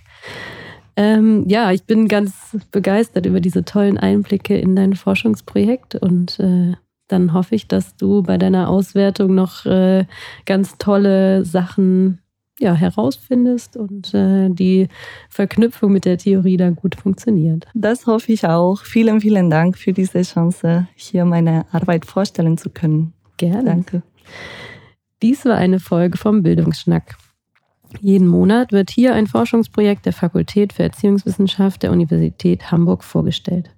Ähm, 0.96 1.44
ja, 1.46 1.72
ich 1.72 1.84
bin 1.84 2.08
ganz 2.08 2.56
begeistert 2.70 3.26
über 3.26 3.40
diese 3.40 3.64
tollen 3.64 3.98
Einblicke 3.98 4.56
in 4.56 4.74
dein 4.74 4.94
Forschungsprojekt 4.94 5.94
und 5.94 6.40
äh, 6.40 6.74
dann 7.08 7.32
hoffe 7.32 7.54
ich, 7.54 7.68
dass 7.68 7.96
du 7.96 8.22
bei 8.22 8.38
deiner 8.38 8.68
Auswertung 8.68 9.34
noch 9.34 9.64
äh, 9.66 10.06
ganz 10.44 10.78
tolle 10.78 11.44
Sachen 11.44 12.18
ja, 12.58 12.74
herausfindest 12.74 13.76
und 13.76 14.14
äh, 14.14 14.48
die 14.48 14.88
Verknüpfung 15.28 15.92
mit 15.92 16.04
der 16.04 16.16
Theorie 16.18 16.56
da 16.56 16.70
gut 16.70 16.94
funktioniert. 16.94 17.66
Das 17.74 18.06
hoffe 18.06 18.32
ich 18.32 18.46
auch. 18.46 18.80
Vielen, 18.80 19.20
vielen 19.20 19.50
Dank 19.50 19.76
für 19.76 19.92
diese 19.92 20.22
Chance, 20.22 20.88
hier 20.94 21.24
meine 21.24 21.66
Arbeit 21.72 22.06
vorstellen 22.06 22.56
zu 22.56 22.70
können. 22.70 23.12
Gerne. 23.36 23.64
Danke. 23.64 24.02
Dies 25.22 25.44
war 25.44 25.56
eine 25.56 25.80
Folge 25.80 26.16
vom 26.16 26.42
Bildungsschnack. 26.42 27.16
Jeden 28.00 28.26
Monat 28.26 28.72
wird 28.72 28.90
hier 28.90 29.14
ein 29.14 29.26
Forschungsprojekt 29.26 30.06
der 30.06 30.12
Fakultät 30.12 30.72
für 30.72 30.82
Erziehungswissenschaft 30.82 31.82
der 31.82 31.92
Universität 31.92 32.70
Hamburg 32.70 33.04
vorgestellt. 33.04 33.70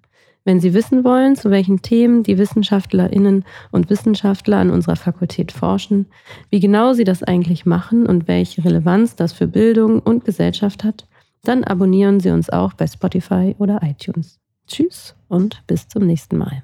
Wenn 0.49 0.61
Sie 0.61 0.73
wissen 0.73 1.05
wollen, 1.05 1.37
zu 1.37 1.51
welchen 1.51 1.83
Themen 1.83 2.23
die 2.23 2.39
Wissenschaftlerinnen 2.39 3.45
und 3.71 3.91
Wissenschaftler 3.91 4.57
an 4.57 4.71
unserer 4.71 4.97
Fakultät 4.97 5.53
forschen, 5.53 6.07
wie 6.49 6.59
genau 6.59 6.95
sie 6.95 7.05
das 7.05 7.23
eigentlich 7.23 7.67
machen 7.67 8.07
und 8.07 8.29
welche 8.29 8.65
Relevanz 8.65 9.15
das 9.15 9.35
für 9.35 9.47
Bildung 9.47 10.01
und 10.01 10.25
Gesellschaft 10.25 10.85
hat, 10.85 11.07
dann 11.43 11.65
abonnieren 11.65 12.19
Sie 12.19 12.31
uns 12.31 12.49
auch 12.49 12.73
bei 12.73 12.87
Spotify 12.87 13.57
oder 13.59 13.83
iTunes. 13.83 14.41
Tschüss 14.67 15.15
und 15.29 15.63
bis 15.67 15.87
zum 15.87 16.07
nächsten 16.07 16.39
Mal. 16.39 16.63